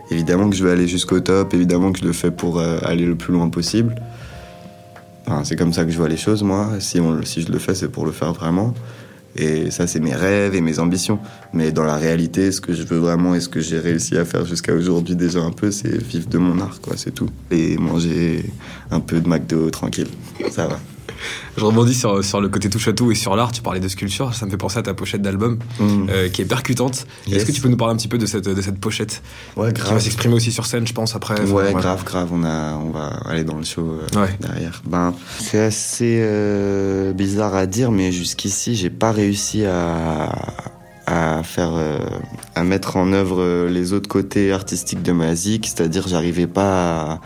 Évidemment 0.09 0.49
que 0.49 0.55
je 0.55 0.63
veux 0.63 0.71
aller 0.71 0.87
jusqu'au 0.87 1.19
top. 1.19 1.53
Évidemment 1.53 1.91
que 1.91 1.99
je 1.99 2.05
le 2.05 2.13
fais 2.13 2.31
pour 2.31 2.59
euh, 2.59 2.79
aller 2.81 3.05
le 3.05 3.15
plus 3.15 3.33
loin 3.33 3.49
possible. 3.49 3.93
Enfin, 5.27 5.43
c'est 5.43 5.55
comme 5.55 5.73
ça 5.73 5.85
que 5.85 5.91
je 5.91 5.97
vois 5.97 6.09
les 6.09 6.17
choses, 6.17 6.41
moi. 6.41 6.71
Si, 6.79 6.99
on, 6.99 7.21
si 7.23 7.43
je 7.43 7.51
le 7.51 7.59
fais, 7.59 7.75
c'est 7.75 7.89
pour 7.89 8.07
le 8.07 8.11
faire 8.11 8.33
vraiment. 8.33 8.73
Et 9.35 9.71
ça, 9.71 9.87
c'est 9.87 9.99
mes 9.99 10.15
rêves 10.15 10.55
et 10.55 10.61
mes 10.61 10.79
ambitions. 10.79 11.19
Mais 11.53 11.71
dans 11.71 11.83
la 11.83 11.95
réalité, 11.95 12.51
ce 12.51 12.61
que 12.61 12.73
je 12.73 12.83
veux 12.83 12.97
vraiment 12.97 13.35
et 13.35 13.39
ce 13.39 13.49
que 13.49 13.59
j'ai 13.59 13.79
réussi 13.79 14.17
à 14.17 14.25
faire 14.25 14.45
jusqu'à 14.45 14.73
aujourd'hui 14.73 15.15
déjà 15.15 15.39
un 15.39 15.51
peu, 15.51 15.71
c'est 15.71 15.97
vivre 15.97 16.27
de 16.27 16.37
mon 16.37 16.59
art, 16.59 16.81
quoi, 16.81 16.95
c'est 16.97 17.11
tout. 17.11 17.29
Et 17.49 17.77
manger 17.77 18.45
un 18.89 18.99
peu 18.99 19.21
de 19.21 19.27
McDo 19.27 19.69
tranquille. 19.69 20.09
Ça 20.49 20.67
va. 20.67 20.79
Je 21.57 21.63
rebondis 21.63 21.93
sur, 21.93 22.23
sur 22.23 22.41
le 22.41 22.49
côté 22.49 22.69
touche 22.69 22.87
à 22.87 22.93
tout 22.93 23.11
et 23.11 23.15
sur 23.15 23.35
l'art. 23.35 23.51
Tu 23.51 23.61
parlais 23.61 23.79
de 23.79 23.87
sculpture, 23.87 24.33
ça 24.33 24.45
me 24.45 24.51
fait 24.51 24.57
penser 24.57 24.79
à 24.79 24.81
ta 24.81 24.93
pochette 24.93 25.21
d'album 25.21 25.57
Mm. 25.79 26.07
euh, 26.09 26.29
qui 26.29 26.41
est 26.41 26.45
percutante. 26.45 27.05
Yes. 27.27 27.37
Est-ce 27.37 27.45
que 27.45 27.51
tu 27.51 27.61
peux 27.61 27.69
nous 27.69 27.77
parler 27.77 27.93
un 27.93 27.97
petit 27.97 28.07
peu 28.07 28.17
de 28.17 28.25
cette, 28.25 28.47
de 28.47 28.61
cette 28.61 28.79
pochette? 28.79 29.21
Ouais, 29.57 29.73
qui 29.73 29.81
va 29.81 29.99
s'exprimer 29.99 30.33
aussi 30.35 30.51
sur 30.51 30.65
scène, 30.65 30.85
je 30.87 30.93
pense, 30.93 31.15
après 31.15 31.35
Enfin, 31.41 31.51
Ouais, 31.51 31.73
grave, 31.73 32.03
grave. 32.03 32.29
On, 32.31 32.43
a, 32.43 32.73
on 32.75 32.89
va 32.91 33.07
aller 33.25 33.43
dans 33.43 33.57
le 33.57 33.63
show 33.63 33.81
euh, 34.15 34.21
Ouais. 34.21 34.29
derrière. 34.39 34.81
Ben, 34.85 35.13
c'est 35.39 35.59
assez 35.59 36.19
euh, 36.21 37.11
bizarre 37.13 37.55
à 37.55 37.65
dire, 37.65 37.91
mais 37.91 38.11
jusqu'ici, 38.11 38.75
j'ai 38.75 38.89
pas 38.89 39.11
réussi 39.11 39.65
à, 39.65 40.31
à 41.07 41.43
faire, 41.43 41.71
euh, 41.73 41.99
à 42.55 42.63
mettre 42.63 42.97
en 42.97 43.11
œuvre 43.13 43.67
les 43.67 43.93
autres 43.93 44.07
côtés 44.09 44.51
artistiques 44.51 45.01
de 45.01 45.11
ma 45.11 45.35
zik. 45.35 45.67
C'est-à-dire, 45.67 46.07
j'arrivais 46.07 46.47
pas 46.47 47.11
à, 47.13 47.19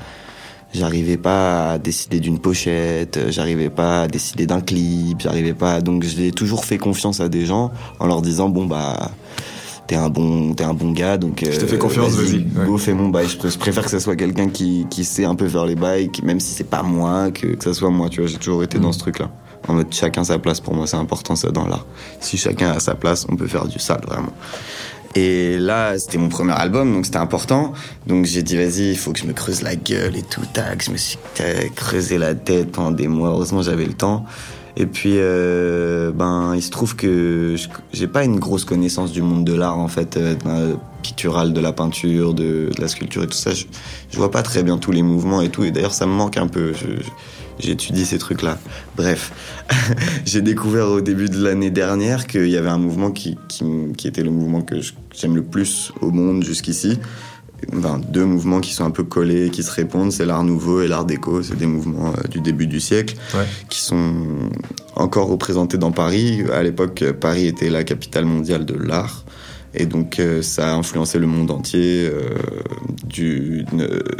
J'arrivais 0.73 1.15
pas 1.17 1.71
à 1.71 1.77
décider 1.77 2.19
d'une 2.19 2.37
pochette, 2.39 3.15
euh, 3.17 3.27
j'arrivais 3.31 3.69
pas 3.69 4.01
à 4.03 4.07
décider 4.07 4.45
d'un 4.45 4.59
clip, 4.59 5.21
j'arrivais 5.21 5.53
pas. 5.53 5.79
Donc 5.79 6.03
j'ai 6.03 6.31
toujours 6.31 6.65
fait 6.65 6.77
confiance 6.77 7.21
à 7.21 7.29
des 7.29 7.45
gens 7.45 7.71
en 7.99 8.07
leur 8.07 8.21
disant 8.21 8.49
bon 8.49 8.65
bah 8.65 9.11
t'es 9.87 9.95
un 9.95 10.09
bon, 10.09 10.53
t'es 10.53 10.63
un 10.65 10.73
bon 10.73 10.91
gars, 10.91 11.17
donc. 11.17 11.45
Je 11.49 11.57
te 11.59 11.65
fais 11.65 11.77
confiance, 11.77 12.13
vas-y. 12.13 12.41
Go, 12.43 12.73
Ouais. 12.73 12.79
fais 12.79 12.93
mon 12.93 13.07
bail. 13.09 13.27
Je, 13.29 13.37
pr- 13.37 13.51
je 13.53 13.57
préfère 13.57 13.83
que 13.85 13.91
ça 13.91 13.99
soit 13.99 14.15
quelqu'un 14.15 14.49
qui, 14.49 14.85
qui 14.89 15.05
sait 15.05 15.25
un 15.25 15.35
peu 15.35 15.47
faire 15.47 15.65
les 15.65 15.75
bails, 15.75 16.09
qui- 16.11 16.25
même 16.25 16.39
si 16.39 16.53
c'est 16.53 16.63
pas 16.69 16.81
moi, 16.83 17.29
que, 17.31 17.47
que 17.55 17.63
ça 17.63 17.73
soit 17.73 17.91
moi. 17.91 18.09
Tu 18.09 18.19
vois, 18.21 18.27
j'ai 18.29 18.37
toujours 18.37 18.63
été 18.63 18.77
Mm. 18.79 18.81
dans 18.81 18.91
ce 18.91 18.99
truc-là. 18.99 19.29
En 19.67 19.73
mode 19.73 19.93
chacun 19.93 20.23
sa 20.23 20.39
place. 20.39 20.59
Pour 20.59 20.73
moi, 20.73 20.87
c'est 20.87 20.97
important 20.97 21.35
ça 21.35 21.51
dans 21.51 21.67
l'art. 21.67 21.85
Si 22.19 22.35
chacun 22.37 22.71
a 22.71 22.79
sa 22.79 22.95
place, 22.95 23.25
on 23.29 23.35
peut 23.35 23.47
faire 23.47 23.67
du 23.67 23.77
sale 23.79 24.01
vraiment. 24.07 24.33
Et 25.15 25.57
là, 25.57 25.97
c'était 25.97 26.17
mon 26.17 26.27
premier 26.27 26.51
album, 26.51 26.93
donc 26.93 27.05
c'était 27.05 27.17
important. 27.17 27.71
Donc 28.05 28.25
j'ai 28.25 28.43
dit, 28.43 28.57
vas-y, 28.57 28.91
il 28.91 28.97
faut 28.97 29.13
que 29.13 29.19
je 29.19 29.25
me 29.25 29.31
creuse 29.31 29.61
la 29.61 29.77
gueule 29.77 30.17
et 30.17 30.21
tout. 30.21 30.41
Tac, 30.53 30.83
je 30.83 30.91
me 30.91 30.97
suis 30.97 31.17
creusé 31.75 32.17
la 32.17 32.35
tête 32.35 32.71
pendant 32.71 32.91
des 32.91 33.07
mois. 33.07 33.29
Heureusement, 33.29 33.61
j'avais 33.61 33.85
le 33.85 33.93
temps. 33.93 34.25
Et 34.77 34.87
puis, 34.87 35.13
euh, 35.15 36.11
ben, 36.11 36.53
il 36.53 36.61
se 36.61 36.69
trouve 36.69 36.97
que 36.97 37.55
j'ai 37.93 38.07
pas 38.07 38.25
une 38.25 38.39
grosse 38.39 38.65
connaissance 38.65 39.13
du 39.13 39.21
monde 39.21 39.45
de 39.45 39.53
l'art, 39.53 39.77
en 39.77 39.87
fait, 39.87 40.17
euh, 40.17 40.75
pictural, 41.01 41.53
de 41.53 41.61
la 41.61 41.71
peinture, 41.71 42.33
de, 42.33 42.69
la 42.77 42.89
sculpture 42.89 43.23
et 43.23 43.27
tout 43.27 43.37
ça. 43.37 43.53
Je, 43.53 43.67
je 44.11 44.17
vois 44.17 44.31
pas 44.31 44.43
très 44.43 44.63
bien 44.63 44.77
tous 44.77 44.91
les 44.91 45.01
mouvements 45.01 45.41
et 45.41 45.47
tout. 45.47 45.63
Et 45.63 45.71
d'ailleurs, 45.71 45.93
ça 45.93 46.05
me 46.05 46.11
manque 46.11 46.35
un 46.35 46.47
peu. 46.47 46.73
J'étudie 47.59 48.05
ces 48.05 48.17
trucs-là. 48.17 48.57
Bref, 48.97 49.31
j'ai 50.25 50.41
découvert 50.41 50.87
au 50.89 51.01
début 51.01 51.29
de 51.29 51.41
l'année 51.41 51.69
dernière 51.71 52.27
qu'il 52.27 52.49
y 52.49 52.57
avait 52.57 52.69
un 52.69 52.77
mouvement 52.77 53.11
qui, 53.11 53.37
qui, 53.47 53.63
m- 53.63 53.93
qui 53.95 54.07
était 54.07 54.23
le 54.23 54.31
mouvement 54.31 54.61
que 54.61 54.75
j'aime 55.13 55.35
le 55.35 55.43
plus 55.43 55.91
au 56.01 56.11
monde 56.11 56.43
jusqu'ici. 56.43 56.99
Enfin, 57.75 57.99
deux 58.11 58.25
mouvements 58.25 58.59
qui 58.59 58.73
sont 58.73 58.83
un 58.83 58.91
peu 58.91 59.03
collés, 59.03 59.49
qui 59.49 59.63
se 59.63 59.71
répondent, 59.71 60.11
c'est 60.11 60.25
l'art 60.25 60.43
nouveau 60.43 60.81
et 60.81 60.87
l'art 60.87 61.05
déco. 61.05 61.41
C'est 61.41 61.55
des 61.57 61.65
mouvements 61.65 62.09
euh, 62.17 62.27
du 62.27 62.41
début 62.41 62.67
du 62.67 62.79
siècle 62.81 63.15
Ouais. 63.33 63.45
qui 63.69 63.79
sont 63.79 64.13
encore 64.95 65.27
représentés 65.29 65.77
dans 65.77 65.91
Paris. 65.93 66.43
À 66.53 66.61
l'époque, 66.61 67.03
Paris 67.21 67.47
était 67.47 67.69
la 67.69 67.83
capitale 67.85 68.25
mondiale 68.25 68.65
de 68.65 68.75
l'art. 68.75 69.23
Et 69.77 69.85
donc, 69.85 70.19
euh, 70.19 70.41
ça 70.41 70.71
a 70.71 70.75
influencé 70.75 71.19
le 71.19 71.27
monde 71.27 71.51
entier. 71.51 72.09
euh, 72.11 72.21
du, 73.07 73.65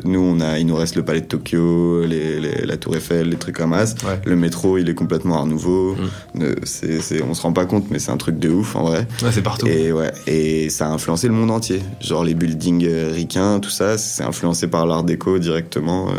nous, 0.05 0.19
on 0.19 0.39
a, 0.39 0.59
il 0.59 0.65
nous 0.67 0.75
reste 0.75 0.95
le 0.95 1.03
palais 1.03 1.21
de 1.21 1.25
Tokyo, 1.25 2.05
les, 2.05 2.39
les- 2.39 2.65
la 2.65 2.77
Tour 2.77 2.95
Eiffel, 2.95 3.29
les 3.29 3.35
trucs 3.37 3.55
comme 3.55 3.73
as. 3.73 3.95
Ouais. 4.05 4.19
Le 4.25 4.35
métro, 4.35 4.77
il 4.77 4.89
est 4.89 4.93
complètement 4.93 5.37
art 5.37 5.45
nouveau. 5.45 5.95
Mm. 5.95 6.39
Ne- 6.39 6.55
c'est, 6.63 7.01
c'est, 7.01 7.21
on 7.23 7.33
se 7.33 7.41
rend 7.41 7.53
pas 7.53 7.65
compte, 7.65 7.85
mais 7.89 7.99
c'est 7.99 8.11
un 8.11 8.17
truc 8.17 8.39
de 8.39 8.49
ouf 8.49 8.75
en 8.75 8.83
vrai. 8.83 9.07
Ouais, 9.23 9.29
c'est 9.31 9.41
partout. 9.41 9.67
Et 9.67 9.91
ouais, 9.91 10.11
et 10.27 10.69
ça 10.69 10.87
a 10.87 10.89
influencé 10.91 11.27
le 11.27 11.33
monde 11.33 11.51
entier. 11.51 11.81
Genre 12.01 12.23
les 12.23 12.33
buildings 12.35 12.85
euh, 12.87 13.11
ricains, 13.13 13.59
tout 13.59 13.69
ça, 13.69 13.97
c'est 13.97 14.23
influencé 14.23 14.67
par 14.67 14.85
l'art 14.85 15.03
déco 15.03 15.39
directement 15.39 16.09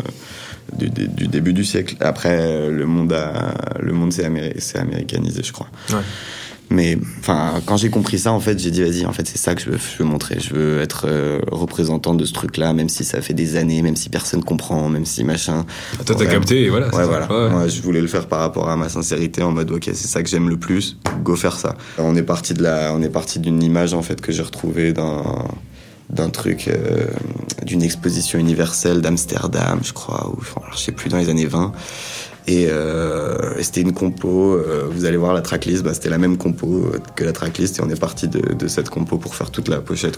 du, 0.77 0.89
du- 0.89 1.07
du 1.07 1.27
début 1.27 1.53
du 1.53 1.63
siècle. 1.65 1.95
Après, 2.01 2.69
le 2.69 2.85
monde 2.85 3.13
a, 3.13 3.53
le 3.79 3.93
monde 3.93 4.11
s'est, 4.11 4.25
améri- 4.25 4.59
américanisé, 4.75 5.41
je 5.43 5.51
crois. 5.53 5.67
Ouais. 5.89 5.95
Mais 6.69 6.97
enfin, 7.19 7.61
quand 7.65 7.77
j'ai 7.77 7.89
compris 7.89 8.19
ça, 8.19 8.33
en 8.33 8.39
fait, 8.41 8.59
j'ai 8.59 8.71
dit 8.71 8.81
vas-y, 8.83 9.05
en 9.05 9.13
fait, 9.13 9.25
c'est 9.27 9.37
ça 9.37 9.55
que 9.55 9.61
je 9.61 9.69
veux, 9.69 9.77
je 9.77 10.03
veux 10.03 10.09
montrer. 10.09 10.37
Je 10.39 10.53
veux 10.53 10.81
être 10.81 11.05
euh, 11.07 11.39
représentant 11.51 12.13
de 12.13 12.25
ce 12.25 12.33
truc-là, 12.33 12.73
même 12.73 12.89
si 12.89 13.05
ça 13.05 13.21
fait 13.21 13.33
des 13.33 13.55
années, 13.55 13.81
même 13.81 13.95
si 13.95 14.09
personne 14.09 14.43
comprend, 14.43 14.89
même 14.89 15.05
si 15.05 15.23
machin. 15.23 15.65
Toi, 16.05 16.15
t'as 16.17 16.25
Ouais. 16.25 16.27
capté 16.27 16.63
et 16.63 16.69
voilà. 16.69 16.87
Ouais, 16.87 16.91
ça. 16.93 17.05
voilà. 17.05 17.31
Ouais. 17.31 17.49
Moi, 17.49 17.67
je 17.69 17.81
voulais 17.81 18.01
le 18.01 18.07
faire 18.07 18.27
par 18.27 18.39
rapport 18.39 18.69
à 18.69 18.75
ma 18.75 18.89
sincérité, 18.89 19.41
en 19.43 19.51
mode, 19.51 19.71
ok, 19.71 19.83
c'est 19.85 20.07
ça 20.07 20.21
que 20.21 20.29
j'aime 20.29 20.49
le 20.49 20.57
plus, 20.57 20.97
go 21.23 21.35
faire 21.37 21.55
ça. 21.57 21.75
On 21.99 22.15
est 22.17 22.23
parti 22.23 22.53
de 22.53 22.61
la, 22.63 22.91
on 22.93 23.01
est 23.01 23.09
parti 23.09 23.39
d'une 23.39 23.63
image, 23.63 23.93
en 23.93 24.01
fait, 24.01 24.19
que 24.19 24.33
j'ai 24.33 24.43
retrouvée 24.43 24.91
d'un, 24.91 25.23
d'un 26.09 26.29
truc, 26.29 26.67
euh, 26.67 27.05
d'une 27.65 27.81
exposition 27.81 28.39
universelle 28.39 29.01
d'Amsterdam, 29.01 29.79
je 29.83 29.93
crois, 29.93 30.29
ou, 30.29 30.37
enfin, 30.41 30.61
je 30.73 30.79
sais 30.79 30.91
plus, 30.91 31.09
dans 31.09 31.17
les 31.17 31.29
années 31.29 31.45
20. 31.45 31.71
Et 32.49 32.67
euh, 32.69 33.61
c'était 33.61 33.81
une 33.81 33.93
compo, 33.93 34.53
euh, 34.53 34.87
vous 34.89 35.03
allez 35.03 35.17
voir 35.17 35.33
la 35.33 35.41
tracklist, 35.41 35.83
bah, 35.83 35.93
c'était 35.93 36.09
la 36.09 36.17
même 36.17 36.37
compo 36.37 36.85
euh, 36.85 36.97
que 37.15 37.25
la 37.25 37.33
tracklist 37.33 37.77
et 37.77 37.81
on 37.81 37.89
est 37.89 37.99
parti 37.99 38.29
de, 38.29 38.53
de 38.53 38.67
cette 38.69 38.89
compo 38.89 39.17
pour 39.17 39.35
faire 39.35 39.51
toute 39.51 39.67
la 39.67 39.81
pochette. 39.81 40.17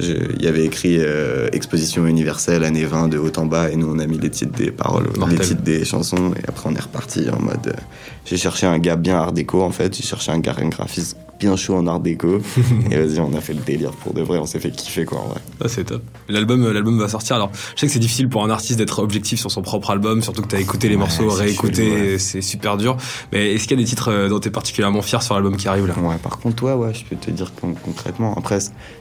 Il 0.00 0.42
y 0.42 0.48
avait 0.48 0.64
écrit 0.64 0.96
euh, 0.98 1.48
Exposition 1.52 2.04
universelle, 2.06 2.64
année 2.64 2.84
20 2.84 3.08
de 3.08 3.18
haut 3.18 3.30
en 3.36 3.46
bas 3.46 3.70
et 3.70 3.76
nous 3.76 3.88
on 3.88 4.00
a 4.00 4.06
mis 4.06 4.18
les 4.18 4.30
titres 4.30 4.56
des 4.58 4.72
paroles, 4.72 5.06
Mortel. 5.16 5.38
les 5.38 5.44
titres 5.44 5.62
des 5.62 5.84
chansons 5.84 6.32
et 6.34 6.48
après 6.48 6.68
on 6.68 6.74
est 6.74 6.80
reparti 6.80 7.30
en 7.30 7.40
mode... 7.40 7.76
j'ai 8.24 8.36
cherché 8.36 8.66
un 8.66 8.80
gars 8.80 8.96
bien 8.96 9.16
art 9.16 9.32
déco 9.32 9.62
en 9.62 9.70
fait, 9.70 9.96
j'ai 9.96 10.02
cherché 10.02 10.32
un 10.32 10.40
gars 10.40 10.56
un 10.60 10.68
graphiste 10.68 11.16
bien 11.38 11.54
chaud 11.56 11.76
en 11.76 11.86
art 11.86 12.00
déco 12.00 12.40
et 12.90 12.98
vas-y 12.98 13.20
on 13.20 13.32
a 13.34 13.40
fait 13.40 13.54
le 13.54 13.60
délire 13.60 13.92
pour 13.92 14.12
de 14.12 14.22
vrai, 14.22 14.38
on 14.38 14.46
s'est 14.46 14.58
fait 14.58 14.70
kiffer 14.70 15.04
quoi 15.04 15.20
en 15.20 15.28
vrai. 15.28 15.40
Ah, 15.60 15.68
c'est 15.68 15.84
top. 15.84 16.02
L'album, 16.28 16.70
l'album 16.72 16.98
va 16.98 17.08
sortir. 17.08 17.36
Alors, 17.36 17.50
je 17.74 17.80
sais 17.80 17.86
que 17.86 17.92
c'est 17.92 17.98
difficile 17.98 18.28
pour 18.28 18.44
un 18.44 18.50
artiste 18.50 18.78
d'être 18.78 18.98
objectif 18.98 19.38
sur 19.38 19.50
son 19.50 19.62
propre 19.62 19.90
album, 19.90 20.22
surtout 20.22 20.42
que 20.42 20.48
t'as 20.48 20.60
écouté 20.60 20.88
les 20.88 20.94
Ouais, 20.94 21.00
morceaux, 21.00 21.28
réécouté, 21.28 21.67
ouais. 21.76 22.18
c'est 22.18 22.40
super 22.42 22.76
dur. 22.76 22.96
Mais 23.32 23.54
est-ce 23.54 23.68
qu'il 23.68 23.78
y 23.78 23.80
a 23.80 23.84
des 23.84 23.88
titres 23.88 24.10
euh, 24.10 24.28
dont 24.28 24.38
t'es 24.40 24.50
particulièrement 24.50 25.02
fier 25.02 25.22
sur 25.22 25.34
l'album 25.34 25.56
qui 25.56 25.68
arrive 25.68 25.86
là? 25.86 25.94
Ouais, 26.00 26.16
par 26.22 26.38
contre, 26.38 26.56
toi, 26.56 26.76
ouais, 26.76 26.92
je 26.94 27.04
peux 27.04 27.16
te 27.16 27.30
dire 27.30 27.52
con- 27.60 27.74
concrètement. 27.84 28.34
Après, 28.36 28.58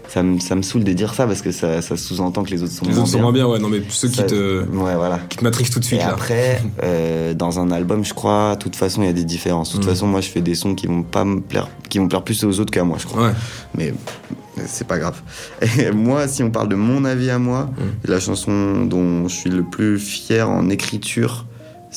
ça 0.07 0.23
me, 0.23 0.39
ça 0.39 0.55
me 0.55 0.61
saoule 0.61 0.83
de 0.83 0.93
dire 0.93 1.13
ça 1.13 1.25
parce 1.27 1.41
que 1.41 1.51
ça, 1.51 1.81
ça 1.81 1.97
sous-entend 1.97 2.43
que 2.43 2.51
les 2.51 2.63
autres 2.63 2.73
sont 2.73 2.85
Les 2.85 2.91
moins 2.91 2.99
autres 3.01 3.07
sont 3.11 3.17
bien. 3.17 3.23
moins 3.23 3.31
bien, 3.33 3.47
ouais. 3.47 3.59
Non, 3.59 3.69
mais 3.69 3.81
ceux 3.89 4.07
qui 4.09 4.23
te, 4.25 4.61
Ouais, 4.63 4.95
voilà. 4.95 5.19
qui 5.29 5.37
te 5.37 5.43
matrixent 5.43 5.69
tout 5.71 5.79
de 5.79 5.85
suite 5.85 5.99
Et 6.01 6.03
là. 6.03 6.09
après, 6.11 6.61
euh, 6.83 7.33
dans 7.33 7.59
un 7.59 7.71
album, 7.71 8.03
je 8.05 8.13
crois, 8.13 8.55
de 8.55 8.59
toute 8.61 8.75
façon, 8.75 9.01
il 9.01 9.05
y 9.05 9.09
a 9.09 9.13
des 9.13 9.23
différences. 9.25 9.69
De 9.71 9.77
toute 9.77 9.85
Mm. 9.85 9.89
façon, 9.89 10.07
moi, 10.07 10.21
je 10.21 10.29
fais 10.29 10.41
des 10.41 10.55
sons 10.55 10.75
qui 10.75 10.87
vont 10.87 11.03
pas 11.03 11.23
me 11.25 11.39
plaire, 11.41 11.67
qui 11.89 11.99
vont 11.99 12.07
plaire 12.07 12.23
plus 12.23 12.43
aux 12.43 12.59
autres 12.59 12.71
qu'à 12.71 12.83
moi, 12.83 12.97
je 12.99 13.05
crois. 13.05 13.27
Ouais. 13.27 13.33
Mais 13.75 13.93
c'est 14.65 14.87
pas 14.87 14.97
grave. 14.97 15.21
Et 15.77 15.91
moi, 15.91 16.27
si 16.27 16.41
on 16.43 16.49
parle 16.51 16.69
de 16.69 16.75
mon 16.75 17.05
avis 17.05 17.29
à 17.29 17.37
moi, 17.39 17.69
Mm. 17.77 18.09
la 18.11 18.19
chanson 18.19 18.85
dont 18.85 19.27
je 19.27 19.35
suis 19.35 19.49
le 19.49 19.63
plus 19.63 19.99
fier 19.99 20.49
en 20.49 20.69
écriture, 20.69 21.45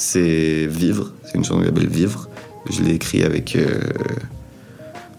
c'est 0.00 0.66
Vivre. 0.66 1.12
C'est 1.25 1.35
une 1.35 1.45
chanson 1.45 1.61
qui 1.61 1.66
s'appelle 1.66 1.87
Vivre. 1.88 2.28
Je 2.71 2.83
l'ai 2.83 2.95
écrit 2.95 3.23
avec 3.23 3.54
euh, 3.54 3.69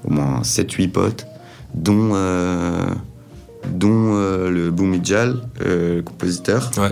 au 0.03 0.11
moins 0.11 0.41
7-8 0.41 0.89
potes, 0.91 1.27
dont, 1.75 2.11
euh, 2.15 2.87
dont 3.69 4.15
euh, 4.15 4.49
le 4.49 4.71
Boumidjal, 4.71 5.35
le 5.59 6.01
compositeur. 6.01 6.71
Ouais. 6.77 6.89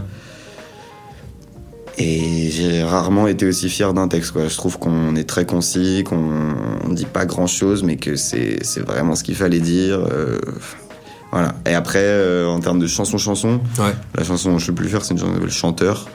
Et 1.97 2.51
j'ai 2.51 2.83
rarement 2.83 3.27
été 3.27 3.47
aussi 3.47 3.69
fier 3.69 3.91
d'un 3.95 4.07
texte. 4.07 4.31
Quoi. 4.33 4.47
Je 4.47 4.55
trouve 4.55 4.77
qu'on 4.77 5.15
est 5.15 5.27
très 5.27 5.45
concis, 5.47 6.03
qu'on 6.05 6.53
on 6.85 6.93
dit 6.93 7.05
pas 7.07 7.25
grand 7.25 7.47
chose, 7.47 7.81
mais 7.83 7.97
que 7.97 8.15
c'est 8.15 8.59
vraiment 8.85 9.15
ce 9.15 9.23
qu'il 9.23 9.35
fallait 9.35 9.59
dire. 9.59 9.99
voilà. 11.31 11.55
Et 11.65 11.73
après, 11.73 12.45
en 12.45 12.59
termes 12.59 12.79
de 12.79 12.87
chanson-chanson, 12.87 13.59
Ouais. 13.79 13.93
la 14.15 14.23
chanson 14.23 14.51
dont 14.51 14.59
je 14.59 14.63
suis 14.65 14.71
le 14.71 14.75
plus 14.75 14.87
fier, 14.89 15.03
c'est 15.03 15.13
une 15.13 15.19
chanson 15.19 15.31
qui 15.31 15.37
s'appelle 15.39 15.51
Chanteur. 15.51 16.07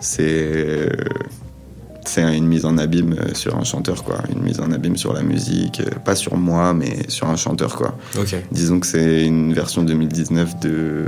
C'est 0.00 0.88
c'est 2.06 2.22
une 2.36 2.46
mise 2.46 2.64
en 2.64 2.78
abîme 2.78 3.14
sur 3.34 3.56
un 3.56 3.64
chanteur, 3.64 4.02
quoi. 4.02 4.18
Une 4.34 4.42
mise 4.42 4.58
en 4.60 4.72
abîme 4.72 4.96
sur 4.96 5.12
la 5.12 5.22
musique, 5.22 5.82
pas 6.04 6.16
sur 6.16 6.36
moi, 6.36 6.72
mais 6.74 7.08
sur 7.08 7.28
un 7.28 7.36
chanteur, 7.36 7.76
quoi. 7.76 7.96
Ok. 8.18 8.34
Disons 8.50 8.80
que 8.80 8.86
c'est 8.86 9.24
une 9.24 9.52
version 9.52 9.82
2019 9.82 10.58
de 10.60 11.04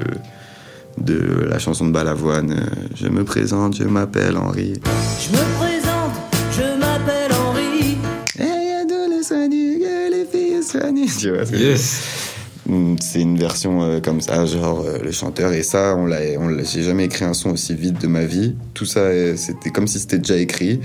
de 0.98 1.46
la 1.48 1.58
chanson 1.58 1.86
de 1.86 1.92
Balavoine. 1.92 2.66
Je 2.94 3.08
me 3.08 3.24
présente, 3.24 3.76
je 3.76 3.84
m'appelle 3.84 4.36
Henri. 4.36 4.74
Je 5.18 5.30
me 5.32 5.56
présente, 5.58 6.12
je 6.52 6.78
m'appelle 6.78 7.32
Henri. 7.32 7.96
Hey, 8.38 8.74
adolescent, 8.82 9.48
que 9.48 10.10
les 10.10 10.26
filles. 10.26 11.10
Tu 11.18 11.30
vois 11.30 11.46
ce 11.46 11.52
que 11.52 11.56
Yes. 11.56 12.31
Mm, 12.66 12.96
C'est 13.00 13.20
une 13.20 13.38
version 13.38 13.82
euh, 13.82 14.00
comme 14.00 14.20
ça, 14.20 14.46
genre 14.46 14.82
euh, 14.86 14.98
le 15.02 15.10
chanteur. 15.10 15.52
Et 15.52 15.62
ça, 15.62 15.94
on 15.96 16.06
l'a, 16.06 16.18
on 16.38 16.48
l'a- 16.48 16.62
j'ai 16.64 16.82
jamais 16.82 17.04
écrit 17.06 17.24
un 17.24 17.34
son 17.34 17.50
aussi 17.50 17.74
vite 17.74 18.00
de 18.00 18.06
ma 18.06 18.24
vie. 18.24 18.54
Tout 18.74 18.84
ça, 18.86 19.00
euh, 19.00 19.34
c'était 19.36 19.70
comme 19.70 19.86
si 19.88 19.98
c'était 19.98 20.18
déjà 20.18 20.36
écrit. 20.36 20.80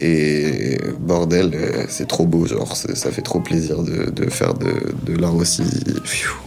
Et 0.00 0.76
bordel, 0.98 1.56
c'est 1.88 2.08
trop 2.08 2.26
beau, 2.26 2.46
genre 2.46 2.76
ça 2.76 3.12
fait 3.12 3.22
trop 3.22 3.38
plaisir 3.38 3.80
de, 3.84 4.10
de 4.10 4.28
faire 4.28 4.52
de, 4.54 4.92
de 5.06 5.16
l'art 5.16 5.36
aussi, 5.36 5.62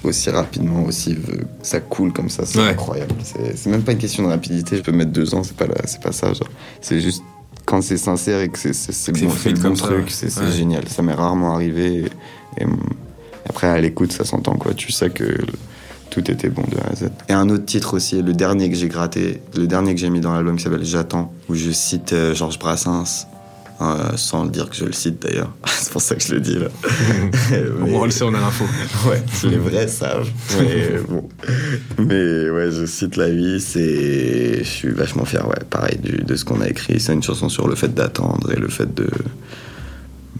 aussi 0.03 0.29
rapidement, 0.29 0.83
aussi 0.83 1.17
ça 1.63 1.79
coule 1.79 2.11
comme 2.11 2.29
ça, 2.29 2.43
c'est 2.45 2.59
Ouais. 2.59 2.67
incroyable. 2.67 3.15
C'est, 3.55 3.69
même 3.69 3.83
pas 3.83 3.93
une 3.93 3.99
question 3.99 4.23
de 4.23 4.27
rapidité. 4.27 4.75
Je 4.75 4.81
peux 4.81 4.91
mettre 4.91 5.11
deux 5.11 5.33
ans, 5.33 5.43
c'est 5.43 5.55
pas 5.55 5.65
la- 5.65 5.87
c'est 5.87 6.01
pas 6.01 6.11
ça, 6.11 6.27
genre 6.33 6.49
c'est 6.81 6.99
juste 6.99 7.23
quand 7.65 7.81
c'est 7.81 7.95
sincère 7.97 8.41
et 8.41 8.49
que 8.49 8.59
c'est, 8.59 9.11
bon, 9.13 9.29
le 9.45 9.53
bon 9.53 9.61
comme 9.61 9.75
ça, 9.77 9.85
truc, 9.85 10.07
ouais. 10.07 10.29
c'est, 10.29 10.39
Ouais. 10.41 10.51
génial. 10.51 10.85
Ça 10.89 11.01
m'est 11.01 11.13
rarement 11.13 11.53
arrivé. 11.55 12.03
Et, 12.59 12.63
et, 12.63 12.65
après, 13.49 13.67
à 13.67 13.79
l'écoute, 13.79 14.11
ça 14.11 14.23
s'entend, 14.25 14.55
quoi. 14.55 14.73
Tu 14.73 14.91
sais 14.91 15.09
que 15.09 15.25
tout 16.09 16.29
était 16.31 16.49
bon 16.49 16.63
de 16.63 16.77
A 16.77 16.91
à 16.91 16.95
Z. 16.95 17.09
Et 17.29 17.33
un 17.33 17.49
autre 17.49 17.65
titre 17.65 17.93
aussi, 17.95 18.21
le 18.21 18.33
dernier 18.33 18.69
que 18.69 18.75
j'ai 18.75 18.87
gratté, 18.87 19.41
le 19.55 19.67
dernier 19.67 19.93
que 19.93 19.99
j'ai 20.01 20.09
mis 20.09 20.19
dans 20.21 20.33
l'album 20.33 20.55
qui 20.57 20.63
s'appelle 20.63 20.83
J'attends, 20.85 21.33
où 21.49 21.55
je 21.55 21.71
cite 21.71 22.13
euh, 22.13 22.33
Georges 22.33 22.57
Brassens, 22.59 23.27
euh, 23.79 24.09
sans 24.15 24.43
le 24.45 24.49
dire 24.49 24.69
que 24.69 24.75
je 24.75 24.85
le 24.85 24.91
cite 24.93 25.21
d'ailleurs. 25.21 25.53
c'est 25.67 25.91
pour 25.91 26.01
ça 26.01 26.15
que 26.15 26.23
je 26.23 26.33
le 26.33 26.39
dis 26.41 26.57
là. 26.57 26.67
Mais- 27.51 27.93
On 27.93 28.05
le 28.05 28.11
sait, 28.11 28.23
on 28.23 28.33
a 28.33 28.39
l'info. 28.39 28.65
Ouais, 29.07 29.21
les 29.43 29.57
vrais 29.57 29.87
savent. 29.87 30.27
Mais 30.59 30.97
bon. 31.07 31.27
Mais 31.99 32.49
ouais, 32.49 32.71
je 32.71 32.85
cite 32.87 33.15
la 33.17 33.29
vie, 33.29 33.59
c'est. 33.61 34.59
Je 34.59 34.63
suis 34.69 34.89
vachement 34.89 35.25
fier, 35.25 35.47
ouais, 35.47 35.63
pareil, 35.69 35.97
du- 36.01 36.23
de 36.23 36.35
ce 36.35 36.43
qu'on 36.45 36.61
a 36.61 36.67
écrit. 36.67 36.99
C'est 36.99 37.13
une 37.13 37.21
chanson 37.23 37.49
sur 37.49 37.67
le 37.67 37.75
fait 37.75 37.93
d'attendre 37.93 38.51
et 38.51 38.59
le 38.59 38.67
fait 38.69 38.91
de. 38.93 39.07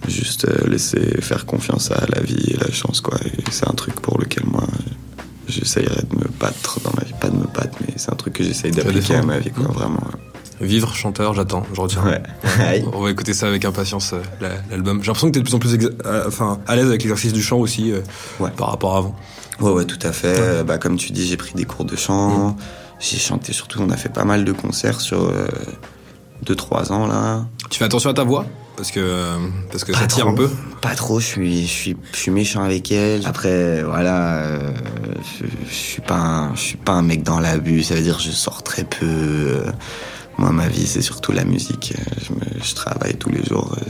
Juste 0.08 0.46
euh, 0.46 0.68
laisser 0.68 1.22
faire 1.22 1.46
confiance 1.46 1.92
à 1.92 2.06
la 2.14 2.22
vie 2.22 2.52
et 2.52 2.58
la 2.58 2.72
chance, 2.72 3.02
quoi. 3.02 3.18
C'est 3.52 3.68
un 3.70 3.74
truc 3.74 3.96
pour 4.00 4.18
lequel 4.20 4.46
moi, 4.46 4.64
j'essayerais 5.48 6.04
de 6.10 6.16
me 6.16 6.28
battre 6.40 6.80
dans 6.82 6.92
ma 6.98 7.04
vie. 7.04 7.14
Pas 7.20 7.30
de 7.30 7.36
me 7.38 7.46
battre, 7.46 7.78
mais 7.82 7.94
c'est 7.98 8.12
un 8.12 8.16
truc 8.16 8.34
que 8.34 8.44
j'essaye 8.44 8.72
d'appliquer 8.72 9.16
à 9.16 9.24
ma 9.24 9.40
vie, 9.40 9.52
quoi, 9.52 9.66
Mmh. 9.66 9.72
vraiment. 9.74 10.04
Vivre, 10.60 10.94
chanteur, 10.96 11.34
j'attends, 11.36 11.64
je 11.74 11.80
retiens. 11.80 12.04
Ouais. 12.04 12.84
On 12.94 13.02
va 13.02 13.12
écouter 13.12 13.34
ça 13.34 13.48
avec 13.48 13.64
impatience, 13.64 14.14
euh, 14.14 14.22
la- 14.42 14.50
l'album. 14.72 15.02
J'ai 15.04 15.08
l'impression 15.08 15.28
que 15.28 15.34
t'es 15.34 15.40
de 15.40 15.46
plus 15.46 15.54
en 15.56 15.60
plus 15.60 15.78
euh, 16.06 16.24
enfin, 16.28 16.60
à 16.68 16.76
l'aise 16.76 16.88
avec 16.88 17.02
l'exercice 17.04 17.32
du 17.34 17.44
chant 17.44 17.58
aussi 17.60 17.92
euh, 17.92 18.00
Ouais. 18.40 18.50
par 18.58 18.70
rapport 18.72 18.96
à 18.96 18.98
avant. 19.00 19.16
Ouais, 19.60 19.72
ouais, 19.72 19.86
tout 19.86 20.00
à 20.02 20.12
fait. 20.12 20.64
Bah, 20.64 20.78
comme 20.80 20.98
tu 20.98 21.12
dis, 21.12 21.28
j'ai 21.28 21.38
pris 21.38 21.54
des 21.54 21.66
cours 21.66 21.86
de 21.86 21.96
chant. 21.96 22.56
J'ai 23.00 23.18
chanté 23.18 23.54
surtout. 23.54 23.80
On 23.82 23.90
a 23.92 23.98
fait 23.98 24.10
pas 24.10 24.24
mal 24.26 24.46
de 24.46 24.52
concerts 24.52 25.00
sur 25.02 25.32
2-3 26.46 26.92
ans 26.92 27.08
là. 27.08 27.46
Tu 27.70 27.80
fais 27.80 27.86
attention 27.86 28.10
à 28.10 28.14
ta 28.14 28.24
voix 28.24 28.46
parce 28.76 28.92
que 28.92 29.36
parce 29.72 29.84
que 29.84 29.92
Pas 29.92 30.00
ça 30.00 30.08
tire 30.08 30.26
trop. 30.26 30.34
un 30.34 30.36
peu. 30.36 30.50
Pas 30.82 30.94
trop. 30.96 31.20
Je 31.20 31.26
suis, 31.26 31.62
je 31.64 31.72
suis, 31.72 31.98
je 32.14 32.18
suis 32.18 32.32
méchant 32.32 32.62
avec 32.64 32.92
elle. 32.92 33.26
Après, 33.26 33.82
voilà, 33.84 34.36
euh, 34.38 34.72
je, 35.40 35.46
je 35.68 35.74
suis 35.74 36.02
pas, 36.02 36.16
un, 36.16 36.56
je 36.56 36.62
suis 36.62 36.78
pas 36.78 36.94
un 36.94 37.02
mec 37.02 37.24
dans 37.24 37.40
l'abus. 37.40 37.84
Ça 37.84 37.96
veut 37.96 38.02
dire 38.02 38.18
que 38.18 38.24
je 38.24 38.30
sors 38.32 38.62
très 38.64 38.84
peu. 38.84 39.64
Moi, 40.38 40.52
ma 40.52 40.68
vie, 40.68 40.86
c'est 40.86 41.02
surtout 41.02 41.32
la 41.32 41.44
musique. 41.44 41.94
Je, 42.22 42.34
me, 42.34 42.64
je 42.64 42.76
travaille 42.76 43.16
tous 43.16 43.30
les 43.30 43.44
jours. 43.44 43.76
euh, 43.78 43.84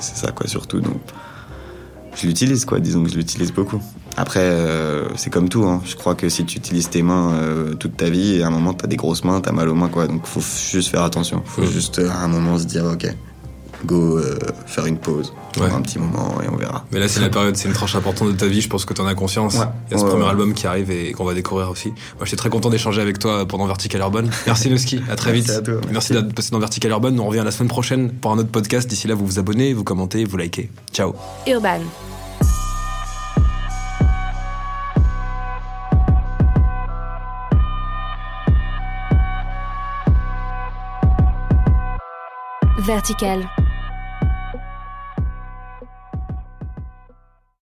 C'est 0.00 0.16
ça, 0.16 0.32
quoi, 0.32 0.48
surtout. 0.48 0.80
Donc, 0.80 1.00
je 2.20 2.26
l'utilise, 2.26 2.64
quoi. 2.64 2.80
Disons 2.80 3.04
que 3.04 3.10
je 3.10 3.16
l'utilise 3.16 3.52
beaucoup. 3.52 3.80
Après, 4.16 4.40
euh, 4.42 5.08
c'est 5.16 5.30
comme 5.30 5.48
tout. 5.48 5.64
Hein. 5.64 5.80
Je 5.86 5.96
crois 5.96 6.14
que 6.14 6.28
si 6.28 6.44
tu 6.44 6.58
utilises 6.58 6.90
tes 6.90 7.02
mains 7.02 7.32
euh, 7.32 7.74
toute 7.74 7.96
ta 7.96 8.10
vie, 8.10 8.42
à 8.42 8.48
un 8.48 8.50
moment, 8.50 8.74
t'as 8.74 8.86
des 8.86 8.96
grosses 8.96 9.24
mains, 9.24 9.40
t'as 9.40 9.52
mal 9.52 9.68
aux 9.68 9.74
mains, 9.74 9.88
quoi. 9.88 10.06
Donc, 10.06 10.26
faut 10.26 10.42
juste 10.70 10.90
faire 10.90 11.02
attention. 11.02 11.42
Faut 11.46 11.64
juste, 11.64 11.98
euh, 11.98 12.10
à 12.10 12.18
un 12.24 12.28
moment, 12.28 12.58
se 12.58 12.64
dire, 12.64 12.84
ok, 12.84 13.06
go, 13.86 14.18
euh, 14.18 14.38
faire 14.66 14.84
une 14.86 14.98
pause, 14.98 15.32
Ouais. 15.58 15.70
un 15.70 15.80
petit 15.80 15.98
moment 15.98 16.34
et 16.44 16.48
on 16.48 16.56
verra. 16.56 16.84
Mais 16.92 16.98
là, 17.00 17.08
c'est 17.08 17.20
la 17.20 17.30
période, 17.30 17.56
c'est 17.56 17.68
une 17.68 17.74
tranche 17.74 17.94
importante 17.96 18.28
de 18.28 18.32
ta 18.36 18.46
vie. 18.46 18.60
Je 18.60 18.68
pense 18.68 18.84
que 18.84 18.92
t'en 18.92 19.06
as 19.06 19.14
conscience. 19.14 19.54
Ouais. 19.56 19.64
Il 19.90 19.92
y 19.92 19.94
a 19.94 19.98
ce 19.98 20.04
Ouais, 20.04 20.10
premier 20.10 20.24
ouais. 20.24 20.30
album 20.30 20.52
qui 20.54 20.66
arrive 20.66 20.90
et 20.90 21.12
qu'on 21.12 21.24
va 21.24 21.32
découvrir 21.34 21.70
aussi. 21.70 21.88
Moi, 21.88 22.24
j'étais 22.24 22.36
très 22.36 22.50
content 22.50 22.68
d'échanger 22.70 23.00
avec 23.00 23.18
toi 23.18 23.46
pendant 23.48 23.66
Vertical 23.66 24.02
Urban. 24.02 24.24
Merci 24.46 24.68
Noski. 24.70 25.00
À 25.10 25.16
très 25.16 25.32
Merci 25.32 25.48
vite. 25.48 25.58
à 25.58 25.62
toi, 25.62 25.74
Merci 25.74 25.92
merci. 25.92 26.12
d'être 26.12 26.34
passé 26.34 26.50
dans 26.52 26.58
Vertical 26.58 26.90
Urban. 26.90 27.16
On 27.18 27.26
revient 27.26 27.42
la 27.44 27.50
semaine 27.50 27.68
prochaine 27.70 28.10
pour 28.12 28.30
un 28.32 28.38
autre 28.38 28.50
podcast. 28.50 28.88
D'ici 28.88 29.08
là, 29.08 29.14
vous 29.14 29.24
vous 29.26 29.38
abonnez, 29.38 29.72
vous 29.72 29.84
commentez, 29.84 30.24
vous 30.26 30.36
likez. 30.36 30.70
Ciao. 30.92 31.14
Urban. 31.46 31.80
Vertical. 42.84 43.61